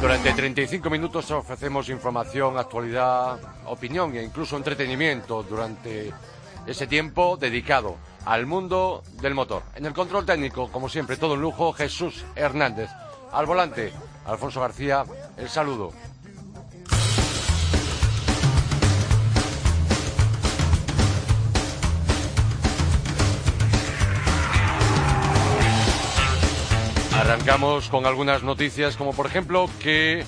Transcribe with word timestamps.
Durante 0.00 0.32
35 0.32 0.88
minutos 0.88 1.30
ofrecemos 1.30 1.90
información, 1.90 2.56
actualidad, 2.56 3.38
opinión 3.66 4.16
e 4.16 4.22
incluso 4.22 4.56
entretenimiento 4.56 5.42
durante 5.42 6.10
ese 6.66 6.86
tiempo 6.86 7.36
dedicado 7.36 7.96
al 8.24 8.46
mundo 8.46 9.02
del 9.20 9.34
motor. 9.34 9.62
En 9.74 9.84
el 9.84 9.92
control 9.92 10.24
técnico, 10.24 10.72
como 10.72 10.88
siempre, 10.88 11.18
todo 11.18 11.34
un 11.34 11.42
lujo, 11.42 11.74
Jesús 11.74 12.24
Hernández. 12.34 12.88
Al 13.30 13.44
volante, 13.44 13.92
Alfonso 14.24 14.62
García, 14.62 15.04
el 15.36 15.50
saludo. 15.50 15.92
Arrancamos 27.20 27.90
con 27.90 28.06
algunas 28.06 28.42
noticias, 28.42 28.96
como 28.96 29.12
por 29.12 29.26
ejemplo 29.26 29.68
que 29.78 30.24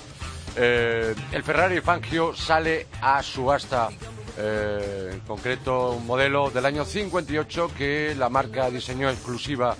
eh, 0.57 1.15
el 1.33 1.43
Ferrari 1.43 1.81
Fangio 1.81 2.37
sale 2.37 2.87
a 3.01 3.23
subasta. 3.23 3.89
Eh, 4.37 5.13
en 5.15 5.21
concreto, 5.21 5.93
un 5.93 6.07
modelo 6.07 6.51
del 6.51 6.67
año 6.67 6.85
58 6.85 7.71
que 7.79 8.15
la 8.15 8.29
marca 8.29 8.69
diseñó 8.69 9.09
exclusiva 9.09 9.75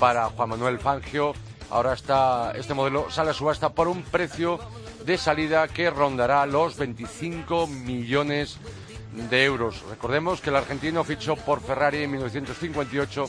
para 0.00 0.30
Juan 0.30 0.48
Manuel 0.48 0.78
Fangio. 0.78 1.34
Ahora 1.68 1.92
está 1.92 2.52
este 2.52 2.72
modelo 2.72 3.10
sale 3.10 3.30
a 3.30 3.34
subasta 3.34 3.74
por 3.74 3.86
un 3.86 4.02
precio 4.02 4.58
de 5.04 5.18
salida 5.18 5.68
que 5.68 5.90
rondará 5.90 6.46
los 6.46 6.78
25 6.78 7.66
millones 7.66 8.56
de 9.28 9.44
euros. 9.44 9.84
Recordemos 9.90 10.40
que 10.40 10.48
el 10.48 10.56
argentino 10.56 11.04
fichó 11.04 11.36
por 11.36 11.60
Ferrari 11.60 12.04
en 12.04 12.12
1958 12.12 13.26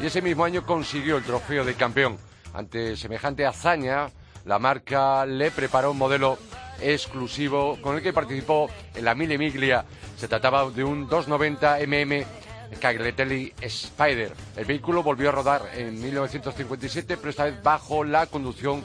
y 0.00 0.06
ese 0.06 0.20
mismo 0.20 0.44
año 0.44 0.66
consiguió 0.66 1.18
el 1.18 1.22
trofeo 1.22 1.64
de 1.64 1.74
campeón. 1.74 2.18
Ante 2.54 2.96
semejante 2.96 3.46
hazaña, 3.46 4.08
la 4.44 4.58
marca 4.58 5.24
le 5.26 5.50
preparó 5.50 5.92
un 5.92 5.98
modelo 5.98 6.38
exclusivo 6.80 7.78
con 7.80 7.96
el 7.96 8.02
que 8.02 8.12
participó 8.12 8.68
en 8.94 9.04
la 9.04 9.14
Mille 9.14 9.38
Miglia. 9.38 9.84
Se 10.16 10.28
trataba 10.28 10.68
de 10.70 10.84
un 10.84 11.08
290 11.08 11.78
mm 11.86 12.42
Cagliatelli 12.80 13.52
Spider. 13.60 14.32
El 14.56 14.64
vehículo 14.64 15.02
volvió 15.02 15.28
a 15.28 15.32
rodar 15.32 15.62
en 15.74 16.00
1957, 16.00 17.16
pero 17.16 17.30
esta 17.30 17.44
vez 17.44 17.62
bajo 17.62 18.04
la 18.04 18.26
conducción 18.26 18.82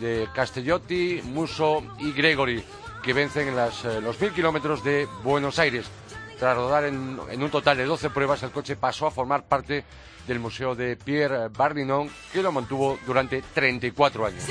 de 0.00 0.28
Castellotti, 0.34 1.22
Muso 1.24 1.82
y 1.98 2.12
Gregory, 2.12 2.62
que 3.02 3.12
vencen 3.12 3.48
en 3.48 3.56
las, 3.56 3.84
eh, 3.84 4.00
los 4.00 4.20
mil 4.20 4.32
kilómetros 4.32 4.84
de 4.84 5.06
Buenos 5.22 5.58
Aires. 5.58 5.86
Tras 6.42 6.56
rodar 6.56 6.86
en, 6.86 7.20
un 7.20 7.50
total 7.52 7.76
de 7.76 7.84
12 7.84 8.10
pruebas, 8.10 8.42
el 8.42 8.50
coche 8.50 8.74
pasó 8.74 9.06
a 9.06 9.12
formar 9.12 9.44
parte 9.44 9.84
del 10.26 10.40
Museo 10.40 10.74
de 10.74 10.96
Pierre 10.96 11.46
Bardinon, 11.50 12.10
que 12.32 12.42
lo 12.42 12.50
mantuvo 12.50 12.98
durante 13.06 13.42
34 13.54 14.26
años. 14.26 14.42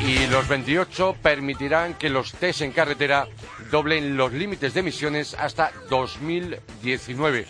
Y 0.00 0.26
los 0.26 0.46
28 0.46 1.16
permitirán 1.22 1.94
que 1.94 2.10
los 2.10 2.32
test 2.32 2.60
en 2.60 2.72
carretera 2.72 3.26
doblen 3.70 4.18
los 4.18 4.30
límites 4.30 4.74
de 4.74 4.80
emisiones 4.80 5.32
hasta 5.32 5.72
2019. 5.88 7.46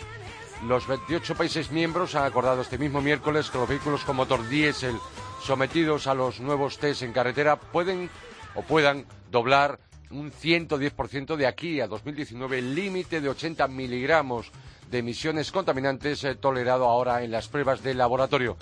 Los 0.69 0.87
28 0.87 1.35
países 1.35 1.73
miembros 1.73 2.15
han 2.15 2.23
acordado 2.23 2.61
este 2.61 2.79
mismo 2.79 3.01
miércoles 3.01 3.51
que 3.51 3.59
los 3.59 3.69
vehículos 3.69 4.05
con 4.05 4.15
motor 4.15 4.49
diésel 4.49 4.97
sometidos 5.43 6.07
a 6.07 6.15
los 6.15 6.39
nuevos 6.39 6.79
test 6.79 7.03
en 7.03 7.13
carretera 7.13 7.57
pueden 7.57 8.09
o 8.55 8.63
puedan 8.63 9.07
doblar 9.33 9.81
un 10.11 10.33
110% 10.33 11.37
de 11.37 11.47
aquí 11.47 11.81
a 11.81 11.87
2019, 11.87 12.59
el 12.59 12.75
límite 12.75 13.21
de 13.21 13.29
80 13.29 13.69
miligramos 13.69 14.51
de 14.91 14.99
emisiones 14.99 15.53
contaminantes 15.53 16.25
eh, 16.25 16.35
tolerado 16.35 16.87
ahora 16.87 17.23
en 17.23 17.31
las 17.31 17.49
pruebas 17.49 17.83
de 17.83 17.95
laboratorio. 17.95 18.57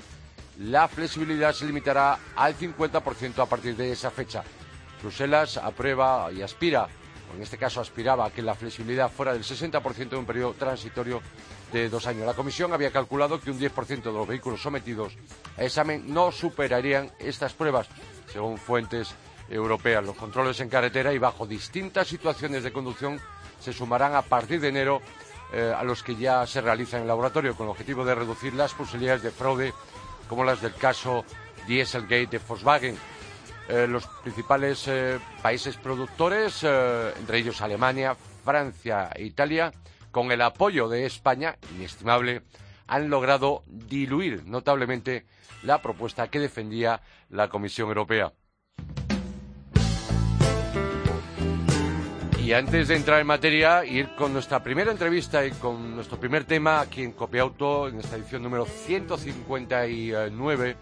La 0.58 0.88
flexibilidad 0.88 1.52
se 1.52 1.66
limitará 1.66 2.18
al 2.34 2.56
50% 2.56 3.38
a 3.42 3.46
partir 3.46 3.76
de 3.76 3.92
esa 3.92 4.10
fecha. 4.10 4.42
Bruselas 5.02 5.58
aprueba 5.58 6.32
y 6.32 6.42
aspira, 6.42 6.88
o 7.30 7.36
en 7.36 7.42
este 7.42 7.58
caso 7.58 7.80
aspiraba 7.80 8.26
a 8.26 8.30
que 8.30 8.42
la 8.42 8.54
flexibilidad 8.54 9.10
fuera 9.10 9.32
del 9.32 9.44
60% 9.44 10.12
en 10.12 10.18
un 10.18 10.26
periodo 10.26 10.54
transitorio 10.54 11.20
de 11.72 11.88
dos 11.88 12.06
años. 12.06 12.26
La 12.26 12.34
Comisión 12.34 12.72
había 12.72 12.90
calculado 12.90 13.40
que 13.40 13.50
un 13.50 13.60
10% 13.60 14.02
de 14.02 14.12
los 14.12 14.26
vehículos 14.26 14.62
sometidos 14.62 15.16
a 15.58 15.64
examen 15.64 16.12
no 16.12 16.32
superarían 16.32 17.12
estas 17.18 17.52
pruebas, 17.52 17.88
según 18.32 18.56
fuentes 18.56 19.14
europeas. 19.48 20.04
Los 20.04 20.16
controles 20.16 20.60
en 20.60 20.68
carretera 20.68 21.12
y 21.12 21.18
bajo 21.18 21.46
distintas 21.46 22.08
situaciones 22.08 22.62
de 22.62 22.72
conducción 22.72 23.20
se 23.60 23.72
sumarán 23.72 24.14
a 24.14 24.22
partir 24.22 24.60
de 24.60 24.68
enero 24.68 25.00
eh, 25.52 25.72
a 25.76 25.84
los 25.84 26.02
que 26.02 26.16
ya 26.16 26.46
se 26.46 26.60
realizan 26.60 26.98
en 26.98 27.02
el 27.02 27.08
laboratorio 27.08 27.54
con 27.54 27.66
el 27.66 27.70
objetivo 27.70 28.04
de 28.04 28.14
reducir 28.14 28.54
las 28.54 28.74
posibilidades 28.74 29.22
de 29.22 29.30
fraude 29.30 29.72
como 30.28 30.44
las 30.44 30.60
del 30.60 30.74
caso 30.74 31.24
Dieselgate 31.66 32.26
de 32.26 32.38
Volkswagen. 32.38 32.96
Eh, 33.68 33.86
los 33.88 34.06
principales 34.22 34.86
eh, 34.88 35.18
países 35.42 35.76
productores, 35.76 36.62
entre 36.64 37.38
ellos 37.38 37.60
Alemania, 37.60 38.16
Francia 38.44 39.10
e 39.14 39.24
Italia, 39.24 39.72
con 40.10 40.30
el 40.32 40.42
apoyo 40.42 40.88
de 40.88 41.04
España, 41.06 41.56
inestimable, 41.74 42.42
han 42.86 43.10
logrado 43.10 43.64
diluir 43.66 44.44
notablemente 44.46 45.26
la 45.62 45.82
propuesta 45.82 46.28
que 46.28 46.38
defendía 46.38 47.00
la 47.30 47.48
Comisión 47.48 47.88
Europea. 47.88 48.32
Y 52.46 52.52
antes 52.52 52.86
de 52.86 52.94
entrar 52.94 53.20
en 53.20 53.26
materia, 53.26 53.84
ir 53.84 54.14
con 54.14 54.32
nuestra 54.32 54.62
primera 54.62 54.92
entrevista 54.92 55.44
y 55.44 55.50
con 55.50 55.96
nuestro 55.96 56.16
primer 56.16 56.44
tema 56.44 56.78
aquí 56.78 57.02
en 57.02 57.10
Copiauto, 57.10 57.88
en 57.88 57.98
esta 57.98 58.14
edición 58.14 58.44
número 58.44 58.66
159, 58.66 60.76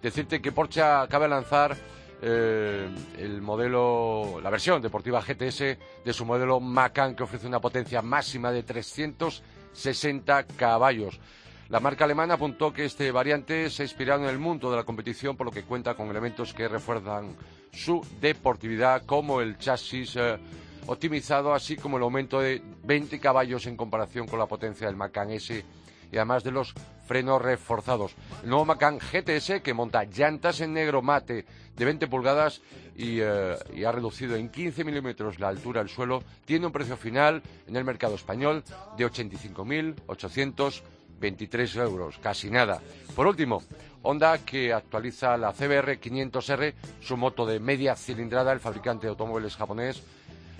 decirte 0.00 0.40
que 0.40 0.52
Porsche 0.52 0.80
acaba 0.80 1.26
de 1.26 1.28
lanzar 1.28 1.76
eh, 2.22 2.88
el 3.18 3.42
modelo, 3.42 4.40
la 4.42 4.48
versión 4.48 4.80
deportiva 4.80 5.20
GTS 5.20 5.76
de 6.02 6.12
su 6.14 6.24
modelo 6.24 6.60
Macan, 6.60 7.14
que 7.14 7.24
ofrece 7.24 7.46
una 7.46 7.60
potencia 7.60 8.00
máxima 8.00 8.50
de 8.50 8.62
360 8.62 10.44
caballos. 10.56 11.20
La 11.68 11.78
marca 11.78 12.06
alemana 12.06 12.32
apuntó 12.34 12.72
que 12.72 12.86
este 12.86 13.12
variante 13.12 13.68
se 13.68 13.82
ha 13.82 13.84
inspirado 13.84 14.22
en 14.22 14.30
el 14.30 14.38
mundo 14.38 14.70
de 14.70 14.78
la 14.78 14.84
competición, 14.84 15.36
por 15.36 15.44
lo 15.44 15.52
que 15.52 15.64
cuenta 15.64 15.92
con 15.92 16.08
elementos 16.08 16.54
que 16.54 16.68
refuerzan 16.68 17.36
su 17.70 18.00
deportividad, 18.18 19.04
como 19.04 19.42
el 19.42 19.58
chasis. 19.58 20.16
Eh, 20.16 20.38
optimizado, 20.86 21.54
así 21.54 21.76
como 21.76 21.96
el 21.96 22.02
aumento 22.02 22.40
de 22.40 22.60
20 22.84 23.18
caballos 23.20 23.66
en 23.66 23.76
comparación 23.76 24.26
con 24.26 24.38
la 24.38 24.46
potencia 24.46 24.86
del 24.86 24.96
Macan 24.96 25.30
S 25.30 25.64
y 26.10 26.16
además 26.16 26.42
de 26.44 26.52
los 26.52 26.74
frenos 27.06 27.40
reforzados. 27.40 28.14
El 28.42 28.50
nuevo 28.50 28.66
Macan 28.66 28.98
GTS, 28.98 29.62
que 29.62 29.72
monta 29.74 30.04
llantas 30.04 30.60
en 30.60 30.74
negro 30.74 31.02
mate 31.02 31.46
de 31.74 31.84
20 31.84 32.06
pulgadas 32.06 32.60
y, 32.94 33.18
eh, 33.20 33.56
y 33.74 33.82
ha 33.84 33.92
reducido 33.92 34.36
en 34.36 34.50
15 34.50 34.84
milímetros 34.84 35.40
la 35.40 35.48
altura 35.48 35.80
del 35.80 35.88
suelo, 35.88 36.22
tiene 36.44 36.66
un 36.66 36.72
precio 36.72 36.98
final 36.98 37.42
en 37.66 37.76
el 37.76 37.84
mercado 37.84 38.14
español 38.14 38.62
de 38.96 39.06
85.823 39.06 41.80
euros, 41.80 42.18
casi 42.18 42.50
nada. 42.50 42.82
Por 43.16 43.26
último, 43.26 43.62
Honda 44.02 44.38
que 44.38 44.72
actualiza 44.72 45.36
la 45.36 45.52
CBR 45.52 46.00
500R, 46.00 46.74
su 47.00 47.16
moto 47.16 47.46
de 47.46 47.60
media 47.60 47.94
cilindrada, 47.94 48.52
el 48.52 48.60
fabricante 48.60 49.06
de 49.06 49.10
automóviles 49.10 49.56
japonés, 49.56 50.02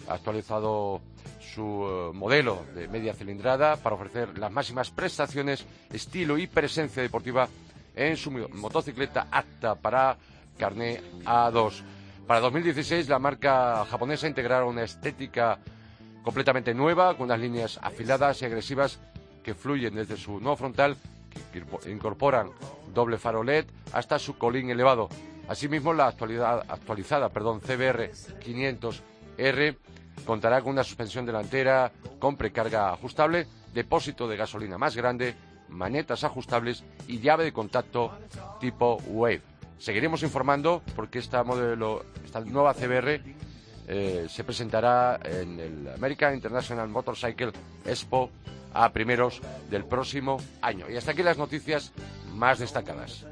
ha 0.09 0.15
actualizado 0.15 1.01
su 1.41 1.63
eh, 1.63 2.17
modelo 2.17 2.65
de 2.75 2.89
media 2.89 3.15
cilindrada 3.15 3.77
para 3.77 3.97
ofrecer 3.97 4.39
las 4.39 4.51
máximas 4.51 4.91
prestaciones, 4.91 5.65
estilo 5.93 6.39
y 6.39 6.47
presencia 6.47 7.03
deportiva 7.03 7.49
en 7.95 8.17
su 8.17 8.31
motocicleta 8.31 9.29
apta 9.31 9.75
para 9.75 10.17
carné 10.59 11.01
A2. 11.25 11.83
Para 12.27 12.41
2016 12.41 13.09
la 13.09 13.19
marca 13.19 13.85
japonesa 13.85 14.29
integrará 14.29 14.65
una 14.65 14.85
estética 14.85 15.59
completamente 16.23 16.73
nueva 16.73 17.17
con 17.17 17.25
unas 17.25 17.41
líneas 17.41 17.79
afiladas 17.83 18.41
y 18.41 18.45
agresivas 18.45 19.01
que 19.43 19.55
fluyen 19.55 19.95
desde 19.95 20.17
su 20.17 20.41
nuevo 20.41 20.57
frontal 20.57 20.97
que 21.53 21.91
incorporan 21.91 22.51
doble 22.95 23.19
faro 23.19 23.43
LED 23.43 23.67
hasta 23.93 24.19
su 24.19 24.39
colín 24.39 24.71
elevado. 24.71 25.09
Asimismo, 25.49 25.93
la 25.93 26.07
actualizada 26.07 27.29
perdón, 27.31 27.61
CBR 27.61 28.11
500R 29.37 29.77
Contará 30.25 30.61
con 30.61 30.73
una 30.73 30.85
suspensión 30.85 31.27
delantera 31.27 31.91
con 32.19 32.37
precarga 32.37 32.93
ajustable, 32.93 33.47
depósito 33.75 34.29
de 34.29 34.37
gasolina 34.37 34.79
más 34.79 34.95
grande, 34.95 35.35
manetas 35.69 36.23
ajustables 36.23 36.85
y 37.09 37.19
llave 37.19 37.45
de 37.45 37.53
contacto 37.53 38.13
tipo 38.61 38.99
Wave. 39.09 39.43
Seguiremos 39.79 40.23
informando 40.23 40.83
porque 40.95 41.19
esta 41.19 41.43
modelo, 41.43 42.05
esta 42.25 42.41
nueva 42.41 42.73
CBR 42.73 43.21
eh, 43.89 44.27
se 44.29 44.45
presentará 44.45 45.19
en 45.25 45.59
el 45.59 45.89
American 45.89 46.35
International 46.35 46.89
Motorcycle 46.89 47.51
Expo 47.85 48.31
a 48.73 48.93
primeros 48.93 49.41
del 49.71 49.85
próximo 49.85 50.37
año. 50.61 50.89
Y 50.89 50.97
hasta 50.97 51.11
aquí 51.11 51.25
las 51.25 51.37
noticias 51.37 51.93
más 52.33 52.61
destacadas. 52.61 53.27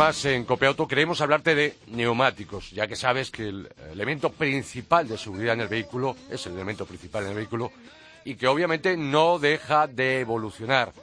Más, 0.00 0.24
en 0.24 0.46
Copeauto 0.46 0.88
queremos 0.88 1.20
hablarte 1.20 1.54
de 1.54 1.74
neumáticos, 1.88 2.70
ya 2.70 2.86
que 2.86 2.96
sabes 2.96 3.30
que 3.30 3.48
el 3.48 3.68
elemento 3.92 4.30
principal 4.30 5.06
de 5.06 5.18
seguridad 5.18 5.52
en 5.52 5.60
el 5.60 5.68
vehículo 5.68 6.16
es 6.30 6.46
el 6.46 6.54
elemento 6.54 6.86
principal 6.86 7.24
en 7.24 7.32
el 7.32 7.36
vehículo 7.36 7.70
y 8.24 8.36
que 8.36 8.48
obviamente 8.48 8.96
no 8.96 9.38
deja 9.38 9.88
de 9.88 10.20
evolucionar. 10.20 10.94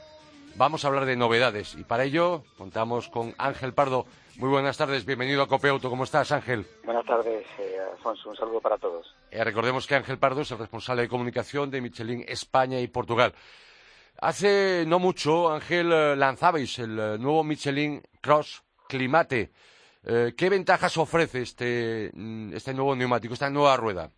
Vamos 0.56 0.84
a 0.84 0.88
hablar 0.88 1.04
de 1.04 1.14
novedades 1.14 1.76
y 1.76 1.84
para 1.84 2.02
ello 2.02 2.42
contamos 2.56 3.08
con 3.08 3.36
Ángel 3.38 3.72
Pardo. 3.72 4.04
Muy 4.34 4.48
buenas 4.48 4.76
tardes, 4.76 5.04
bienvenido 5.04 5.42
a 5.42 5.46
Copeauto. 5.46 5.90
¿Cómo 5.90 6.02
estás, 6.02 6.32
Ángel? 6.32 6.66
Buenas 6.82 7.06
tardes, 7.06 7.46
eh, 7.60 7.76
Alfonso. 7.92 8.30
Un 8.30 8.36
saludo 8.36 8.60
para 8.60 8.78
todos. 8.78 9.14
Eh, 9.30 9.44
recordemos 9.44 9.86
que 9.86 9.94
Ángel 9.94 10.18
Pardo 10.18 10.40
es 10.40 10.50
el 10.50 10.58
responsable 10.58 11.02
de 11.02 11.08
comunicación 11.08 11.70
de 11.70 11.80
Michelin 11.80 12.24
España 12.26 12.80
y 12.80 12.88
Portugal. 12.88 13.32
Hace 14.20 14.82
no 14.88 14.98
mucho, 14.98 15.52
Ángel, 15.52 15.92
eh, 15.92 16.16
lanzabais 16.16 16.80
el 16.80 16.98
eh, 16.98 17.16
nuevo 17.16 17.44
Michelin 17.44 18.02
Cross 18.20 18.64
Climate. 18.88 19.50
Eh, 20.04 20.32
¿Qué 20.36 20.48
ventajas 20.48 20.96
ofrece 20.96 21.42
este, 21.42 22.10
mm, 22.14 22.54
este 22.54 22.72
nuevo 22.74 22.96
neumático, 22.96 23.34
esta 23.34 23.50
nueva 23.50 23.76
rueda? 23.76 24.10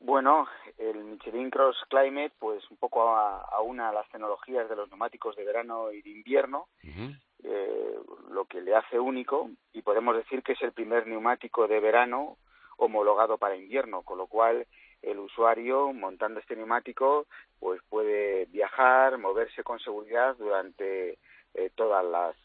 Bueno, 0.00 0.48
el 0.78 1.04
Michelin 1.04 1.50
Cross 1.50 1.76
Climate, 1.88 2.32
pues 2.38 2.68
un 2.70 2.76
poco 2.76 3.08
a, 3.08 3.60
una 3.62 3.90
a 3.90 3.92
las 3.92 4.08
tecnologías 4.08 4.68
de 4.68 4.74
los 4.74 4.88
neumáticos 4.88 5.36
de 5.36 5.44
verano 5.44 5.92
y 5.92 6.02
de 6.02 6.10
invierno, 6.10 6.66
eh, 6.82 7.96
lo 8.30 8.44
que 8.46 8.60
le 8.60 8.74
hace 8.74 8.98
único, 8.98 9.50
y 9.72 9.82
podemos 9.82 10.16
decir 10.16 10.42
que 10.42 10.52
es 10.52 10.62
el 10.62 10.72
primer 10.72 11.06
neumático 11.06 11.68
de 11.68 11.78
verano 11.78 12.38
homologado 12.78 13.38
para 13.38 13.56
invierno, 13.56 14.02
con 14.02 14.18
lo 14.18 14.26
cual 14.26 14.66
el 15.02 15.18
usuario 15.18 15.92
montando 15.92 16.40
este 16.40 16.56
neumático 16.56 17.26
pues 17.58 17.80
puede 17.88 18.46
viajar, 18.46 19.18
moverse 19.18 19.62
con 19.62 19.78
seguridad 19.78 20.36
durante 20.36 21.18
eh, 21.54 21.70
todas 21.74 22.04
las, 22.04 22.36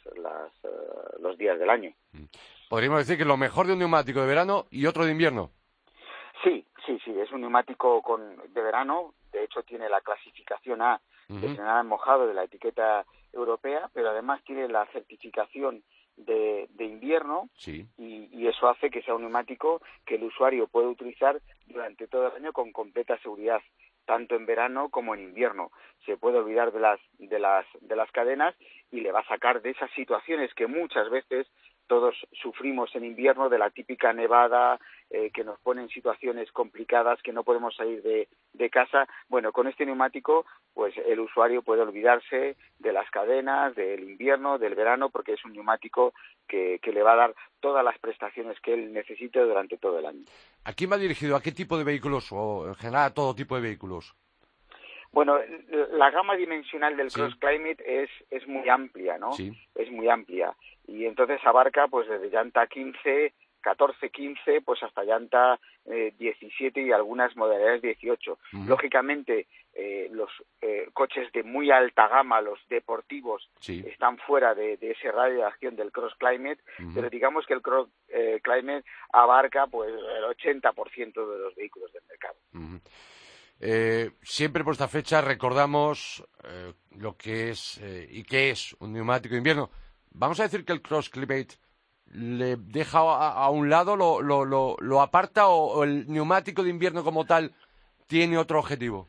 eh, 0.64 0.70
los 1.20 1.38
días 1.38 1.58
del 1.60 1.70
año. 1.70 1.94
Podríamos 2.70 3.00
decir 3.00 3.18
que 3.18 3.26
lo 3.26 3.38
mejor 3.38 3.68
de 3.68 3.74
un 3.74 3.80
neumático 3.80 4.22
de 4.22 4.28
verano 4.28 4.66
y 4.70 4.86
otro 4.86 5.06
de 5.06 5.12
invierno. 5.12 5.52
Sí, 6.44 6.66
sí, 6.86 7.00
sí, 7.04 7.18
es 7.20 7.32
un 7.32 7.42
neumático 7.42 8.02
con, 8.02 8.38
de 8.54 8.62
verano, 8.62 9.14
de 9.32 9.44
hecho 9.44 9.64
tiene 9.64 9.90
la 9.90 10.02
clasificación 10.02 10.82
A 10.82 11.02
de 11.28 11.48
uh 11.48 11.84
mojado 11.84 12.26
de 12.26 12.34
la 12.34 12.44
etiqueta 12.44 13.06
europea, 13.34 13.90
pero 13.94 14.10
además 14.10 14.42
tiene 14.46 14.68
la 14.70 14.86
certificación 14.94 15.84
de, 16.16 16.68
de 16.72 16.86
invierno 16.86 17.50
y, 17.66 17.86
y, 18.32 18.48
eso 18.48 18.68
hace 18.68 18.90
que 18.90 19.02
sea 19.04 19.14
un 19.14 19.22
neumático 19.22 19.82
que 20.06 20.16
el 20.16 20.24
usuario 20.24 20.68
puede 20.68 20.88
utilizar 20.88 21.40
durante 21.68 22.08
todo 22.08 22.28
el 22.28 22.44
año 22.44 22.54
con 22.54 22.72
completa 22.72 23.18
seguridad 23.20 23.62
tanto 24.08 24.36
en 24.36 24.46
verano 24.46 24.90
como 24.90 25.14
en 25.14 25.22
invierno. 25.22 25.70
Se 26.06 26.18
puede 26.18 26.40
olvidar 26.40 26.72
de 26.72 26.80
las, 26.80 27.00
de 27.20 27.38
las, 27.38 27.66
de 27.82 27.96
las 27.96 28.10
cadenas 28.12 28.56
y 28.92 29.02
le 29.02 29.12
va 29.12 29.20
a 29.20 29.28
sacar 29.28 29.62
de 29.62 29.72
esas 29.72 29.92
situaciones 29.92 30.54
que 30.54 30.68
muchas 30.68 31.10
veces 31.10 31.48
todos 31.88 32.16
sufrimos 32.42 32.94
en 32.96 33.06
invierno 33.06 33.50
de 33.50 33.58
la 33.58 33.70
típica 33.70 34.14
nevada 34.14 34.80
eh, 35.10 35.32
que 35.32 35.44
nos 35.44 35.58
pone 35.60 35.82
en 35.82 35.90
situaciones 35.90 36.52
complicadas 36.52 37.22
que 37.22 37.32
no 37.32 37.44
podemos 37.44 37.76
salir 37.76 38.04
de, 38.04 38.28
de, 38.54 38.70
casa. 38.70 39.08
Bueno, 39.30 39.54
con 39.54 39.68
este 39.68 39.86
neumático, 39.86 40.46
pues 40.74 40.94
el 40.98 41.22
usuario 41.22 41.62
puede 41.62 41.82
olvidarse 41.82 42.58
de 42.78 42.94
las 42.94 43.10
cadenas, 43.10 43.74
del 43.76 44.04
invierno, 44.04 44.58
del 44.58 44.76
verano, 44.76 45.10
porque 45.10 45.34
es 45.34 45.46
un 45.46 45.54
neumático 45.54 46.14
que, 46.48 46.80
que 46.82 46.92
le 46.92 47.04
va 47.04 47.14
a 47.14 47.18
dar 47.18 47.36
todas 47.62 47.84
las 47.84 47.98
prestaciones 48.00 48.60
que 48.60 48.74
él 48.74 48.92
necesite 48.92 49.40
durante 49.40 49.78
todo 49.78 50.00
el 50.00 50.06
año. 50.06 50.26
¿A 50.66 50.74
quién 50.74 50.92
va 50.92 50.98
dirigido? 50.98 51.36
¿A 51.36 51.42
qué 51.42 51.54
tipo 51.54 51.78
de 51.78 51.86
vehículos 51.86 52.28
o 52.32 52.68
en 52.68 52.76
general 52.76 53.06
a 53.06 53.14
todo 53.14 53.34
tipo 53.34 53.56
de 53.56 53.62
vehículos? 53.62 54.14
Bueno, 55.18 55.40
la 55.94 56.12
gama 56.12 56.36
dimensional 56.36 56.96
del 56.96 57.12
Cross 57.12 57.38
Climate 57.38 58.04
es, 58.04 58.10
es 58.30 58.48
muy 58.48 58.70
amplia, 58.70 59.18
¿no? 59.18 59.34
Sí. 59.34 59.52
Es 59.74 59.92
muy 59.92 60.08
amplia 60.08 60.56
y 60.88 61.06
entonces 61.06 61.40
abarca 61.44 61.88
pues 61.88 62.08
desde 62.08 62.30
llanta 62.30 62.68
15, 62.68 63.34
14, 63.62 64.12
15, 64.12 64.62
pues 64.62 64.82
hasta 64.84 65.04
llanta 65.04 65.60
eh, 65.86 66.14
17 66.20 66.82
y 66.82 66.92
algunas 66.92 67.36
modalidades 67.36 67.82
18. 67.82 68.38
Lógicamente, 68.68 69.48
eh, 69.74 70.08
los 70.12 70.30
eh, 70.62 70.88
coches 70.94 71.32
de 71.34 71.42
muy 71.42 71.72
alta 71.72 72.08
gama, 72.08 72.40
los 72.40 72.60
deportivos, 72.70 73.50
están 73.68 74.18
fuera 74.20 74.54
de, 74.54 74.78
ese 74.80 75.12
radio 75.12 75.38
de 75.38 75.44
acción 75.46 75.76
del 75.76 75.92
Cross 75.92 76.14
Climate, 76.20 76.62
pero 76.94 77.10
digamos 77.10 77.46
que 77.46 77.56
el 77.56 77.62
Cross 77.62 77.90
eh, 78.10 78.40
Climate 78.44 78.86
abarca 79.12 79.66
pues 79.66 79.90
el 79.90 80.24
80% 80.24 81.14
de 81.14 81.40
los 81.40 81.56
vehículos 81.56 81.92
del 81.92 82.04
mercado. 82.08 82.38
Siempre 84.22 84.64
por 84.64 84.74
esta 84.74 84.88
fecha 84.88 85.22
recordamos 85.22 86.24
lo 86.98 87.18
que 87.18 87.50
es 87.50 87.82
y 88.10 88.24
qué 88.24 88.52
es 88.52 88.76
un 88.80 88.94
neumático 88.94 89.34
de 89.34 89.40
invierno 89.40 89.72
vamos 90.12 90.40
a 90.40 90.44
decir 90.44 90.66
que 90.66 90.74
el 90.74 90.82
cross 90.82 91.10
climate 91.10 91.56
le 92.14 92.56
deja 92.58 93.00
a, 93.00 93.50
un 93.50 93.70
lado, 93.70 93.96
lo, 93.96 94.22
lo, 94.22 94.46
lo, 94.80 95.02
aparta 95.02 95.48
o, 95.48 95.84
el 95.84 96.08
neumático 96.08 96.64
de 96.64 96.70
invierno 96.70 97.04
como 97.04 97.26
tal 97.26 97.54
tiene 98.08 98.38
otro 98.38 98.60
objetivo? 98.60 99.08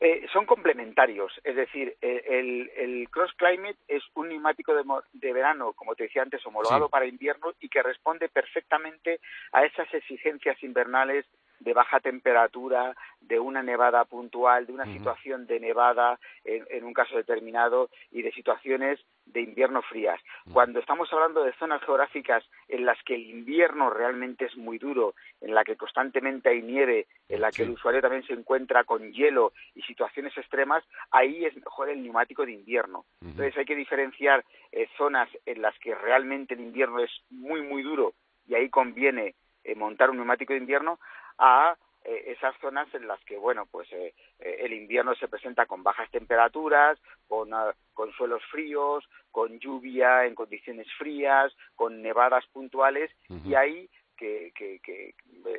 Eh, 0.00 0.26
son 0.32 0.44
complementarios, 0.44 1.32
es 1.44 1.54
decir, 1.54 1.96
eh, 2.02 2.24
el, 2.28 2.70
el, 2.76 3.08
Cross 3.08 3.32
Climate 3.36 3.78
es 3.86 4.02
un 4.14 4.28
neumático 4.28 4.74
de, 4.74 4.82
de, 5.12 5.32
verano, 5.32 5.72
como 5.72 5.94
te 5.94 6.04
decía 6.04 6.22
antes, 6.22 6.44
homologado 6.44 6.88
para 6.88 7.06
invierno 7.06 7.52
y 7.60 7.68
que 7.68 7.82
responde 7.82 8.28
perfectamente 8.28 9.20
a 9.52 9.64
esas 9.64 9.92
exigencias 9.94 10.60
invernales 10.62 11.24
de 11.64 11.72
baja 11.72 11.98
temperatura, 11.98 12.94
de 13.20 13.40
una 13.40 13.62
nevada 13.62 14.04
puntual, 14.04 14.66
de 14.66 14.72
una 14.72 14.84
situación 14.84 15.46
de 15.46 15.58
nevada 15.58 16.20
en, 16.44 16.84
un 16.84 16.92
caso 16.92 17.16
determinado 17.16 17.88
y 18.12 18.20
de 18.22 18.30
situaciones 18.32 19.00
de 19.24 19.40
invierno 19.40 19.80
frías. 19.80 20.20
Cuando 20.52 20.78
estamos 20.78 21.10
hablando 21.10 21.42
de 21.42 21.54
zonas 21.54 21.82
geográficas 21.82 22.44
en 22.68 22.84
las 22.84 23.02
que 23.04 23.14
el 23.14 23.22
invierno 23.22 23.88
realmente 23.88 24.44
es 24.44 24.56
muy 24.56 24.78
duro, 24.78 25.14
en 25.40 25.54
la 25.54 25.64
que 25.64 25.76
constantemente 25.76 26.50
hay 26.50 26.60
nieve, 26.60 27.06
en 27.30 27.40
la 27.40 27.50
que 27.50 27.62
el 27.62 27.70
usuario 27.70 28.02
también 28.02 28.26
se 28.26 28.34
encuentra 28.34 28.84
con 28.84 29.12
hielo 29.12 29.52
y 29.74 29.80
situaciones 29.82 30.36
extremas, 30.36 30.84
ahí 31.10 31.46
es 31.46 31.56
mejor 31.56 31.88
el 31.88 32.02
neumático 32.02 32.44
de 32.44 32.52
invierno. 32.52 33.06
Entonces 33.22 33.56
hay 33.56 33.64
que 33.64 33.74
diferenciar 33.74 34.44
eh, 34.70 34.86
zonas 34.98 35.30
en 35.46 35.62
las 35.62 35.76
que 35.78 35.94
realmente 35.94 36.52
el 36.52 36.60
invierno 36.60 37.00
es 37.00 37.10
muy, 37.30 37.62
muy 37.62 37.82
duro 37.82 38.12
y 38.46 38.54
ahí 38.54 38.68
conviene 38.68 39.34
eh, 39.64 39.74
montar 39.74 40.10
un 40.10 40.16
neumático 40.16 40.52
de 40.52 40.58
invierno 40.58 40.98
a 41.38 41.76
eh, 42.04 42.32
esas 42.32 42.54
zonas 42.60 42.86
en 42.94 43.08
las 43.08 43.18
que, 43.24 43.38
bueno, 43.38 43.66
pues 43.70 43.90
eh, 43.92 44.14
eh, 44.38 44.56
el 44.60 44.74
invierno 44.74 45.14
se 45.14 45.28
presenta 45.28 45.64
con 45.64 45.82
bajas 45.82 46.10
temperaturas, 46.10 46.98
con, 47.26 47.54
ah, 47.54 47.74
con, 47.94 48.12
suelos 48.12 48.42
fríos, 48.50 49.08
con 49.30 49.58
lluvia 49.58 50.26
en 50.26 50.34
condiciones 50.34 50.86
frías, 50.98 51.54
con 51.74 52.02
nevadas 52.02 52.44
puntuales, 52.52 53.10
y 53.46 53.54
ahí 53.54 53.88
que, 54.18 54.52
que, 54.54 54.80
que, 54.80 55.14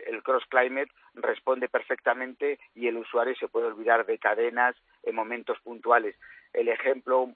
el 0.05 0.21
cross 0.23 0.45
climate 0.47 0.91
responde 1.15 1.67
perfectamente 1.67 2.59
y 2.75 2.87
el 2.87 2.97
usuario 2.97 3.35
se 3.35 3.47
puede 3.47 3.65
olvidar 3.65 4.05
de 4.05 4.19
cadenas 4.19 4.75
en 5.03 5.15
momentos 5.15 5.59
puntuales. 5.61 6.15
El 6.53 6.69
ejemplo 6.69 7.33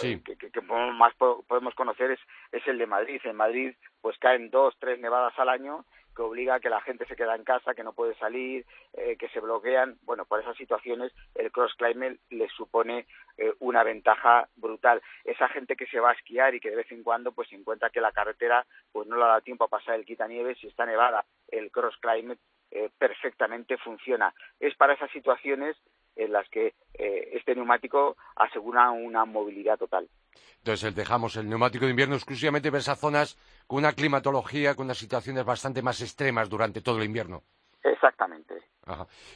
que, 0.00 0.20
que, 0.22 0.60
más 0.60 1.14
podemos 1.14 1.74
conocer 1.74 2.12
es, 2.12 2.20
es 2.52 2.66
el 2.66 2.78
de 2.78 2.86
Madrid. 2.86 3.20
En 3.24 3.36
Madrid 3.36 3.74
pues 4.00 4.16
caen 4.18 4.50
dos, 4.50 4.74
tres 4.78 4.98
nevadas 5.00 5.38
al 5.38 5.48
año 5.48 5.84
que 6.14 6.22
obliga 6.22 6.56
a 6.56 6.60
que 6.60 6.70
la 6.70 6.80
gente 6.80 7.06
se 7.06 7.16
queda 7.16 7.34
en 7.34 7.44
casa, 7.44 7.74
que 7.74 7.84
no 7.84 7.92
puede 7.92 8.14
salir, 8.16 8.64
eh, 8.94 9.16
que 9.16 9.28
se 9.28 9.40
bloquean. 9.40 9.98
Bueno, 10.02 10.24
por 10.24 10.40
esas 10.40 10.56
situaciones 10.56 11.12
el 11.34 11.50
cross 11.50 11.74
climate 11.74 12.18
les 12.30 12.50
supone 12.52 13.06
eh, 13.36 13.52
una 13.60 13.82
ventaja 13.82 14.48
brutal. 14.56 15.02
Esa 15.24 15.48
gente 15.48 15.76
que 15.76 15.86
se 15.86 16.00
va 16.00 16.10
a 16.10 16.14
esquiar 16.14 16.54
y 16.54 16.60
que 16.60 16.70
de 16.70 16.76
vez 16.76 16.90
en 16.92 17.02
cuando 17.02 17.32
pues 17.32 17.48
se 17.48 17.56
encuentra 17.56 17.90
que 17.90 18.00
la 18.00 18.12
carretera 18.12 18.66
pues 18.92 19.06
no 19.06 19.16
le 19.16 19.24
da 19.24 19.40
tiempo 19.40 19.64
a 19.64 19.68
pasar 19.68 19.96
el 19.96 20.04
quitanieves 20.04 20.58
si 20.58 20.68
está 20.68 20.86
nevada, 20.86 21.24
el 21.48 21.70
cross 21.70 21.96
climate 21.98 22.40
eh, 22.70 22.90
perfectamente 22.98 23.76
funciona. 23.78 24.32
Es 24.60 24.74
para 24.76 24.94
esas 24.94 25.10
situaciones 25.10 25.76
en 26.16 26.32
las 26.32 26.48
que 26.48 26.74
este 26.96 27.56
neumático 27.56 28.16
asegura 28.36 28.92
una 28.92 29.24
movilidad 29.24 29.76
total. 29.76 30.08
Entonces 30.58 30.94
dejamos 30.94 31.36
el 31.36 31.48
neumático 31.48 31.84
de 31.84 31.90
invierno 31.90 32.14
exclusivamente 32.14 32.70
para 32.70 32.80
esas 32.80 32.98
zonas 32.98 33.36
con 33.66 33.78
una 33.78 33.92
climatología, 33.92 34.74
con 34.74 34.86
unas 34.86 34.98
situaciones 34.98 35.44
bastante 35.44 35.82
más 35.82 36.00
extremas 36.00 36.48
durante 36.48 36.80
todo 36.80 36.98
el 36.98 37.04
invierno. 37.04 37.42
Exactamente. 37.82 38.54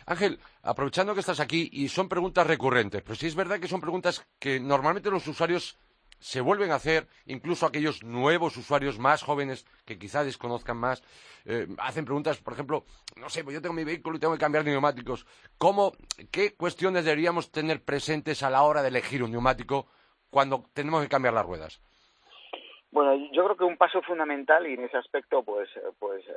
Ángel, 0.06 0.38
aprovechando 0.62 1.14
que 1.14 1.20
estás 1.20 1.40
aquí, 1.40 1.68
y 1.72 1.88
son 1.88 2.08
preguntas 2.08 2.46
recurrentes, 2.46 3.02
pero 3.02 3.14
sí 3.14 3.26
es 3.26 3.34
verdad 3.34 3.58
que 3.58 3.68
son 3.68 3.80
preguntas 3.80 4.26
que 4.38 4.60
normalmente 4.60 5.10
los 5.10 5.26
usuarios 5.26 5.78
se 6.18 6.40
vuelven 6.40 6.72
a 6.72 6.76
hacer, 6.76 7.08
incluso 7.26 7.64
aquellos 7.64 8.02
nuevos 8.02 8.56
usuarios 8.56 8.98
más 8.98 9.22
jóvenes 9.22 9.64
que 9.84 9.98
quizá 9.98 10.24
desconozcan 10.24 10.76
más, 10.76 11.02
eh, 11.44 11.68
hacen 11.78 12.04
preguntas, 12.04 12.38
por 12.38 12.54
ejemplo, 12.54 12.84
no 13.16 13.30
sé, 13.30 13.44
pues 13.44 13.54
yo 13.54 13.62
tengo 13.62 13.74
mi 13.74 13.84
vehículo 13.84 14.16
y 14.16 14.20
tengo 14.20 14.34
que 14.34 14.40
cambiar 14.40 14.64
de 14.64 14.72
neumáticos. 14.72 15.26
¿Cómo, 15.58 15.92
¿Qué 16.30 16.54
cuestiones 16.54 17.04
deberíamos 17.04 17.52
tener 17.52 17.84
presentes 17.84 18.42
a 18.42 18.50
la 18.50 18.62
hora 18.62 18.82
de 18.82 18.88
elegir 18.88 19.22
un 19.22 19.30
neumático 19.30 19.86
cuando 20.30 20.64
tenemos 20.72 21.02
que 21.02 21.08
cambiar 21.08 21.34
las 21.34 21.46
ruedas? 21.46 21.80
Bueno, 22.90 23.14
yo 23.32 23.44
creo 23.44 23.56
que 23.56 23.64
un 23.64 23.76
paso 23.76 24.00
fundamental 24.02 24.66
y 24.66 24.74
en 24.74 24.84
ese 24.84 24.96
aspecto, 24.96 25.42
pues, 25.42 25.68
pues 25.98 26.26
eh, 26.26 26.32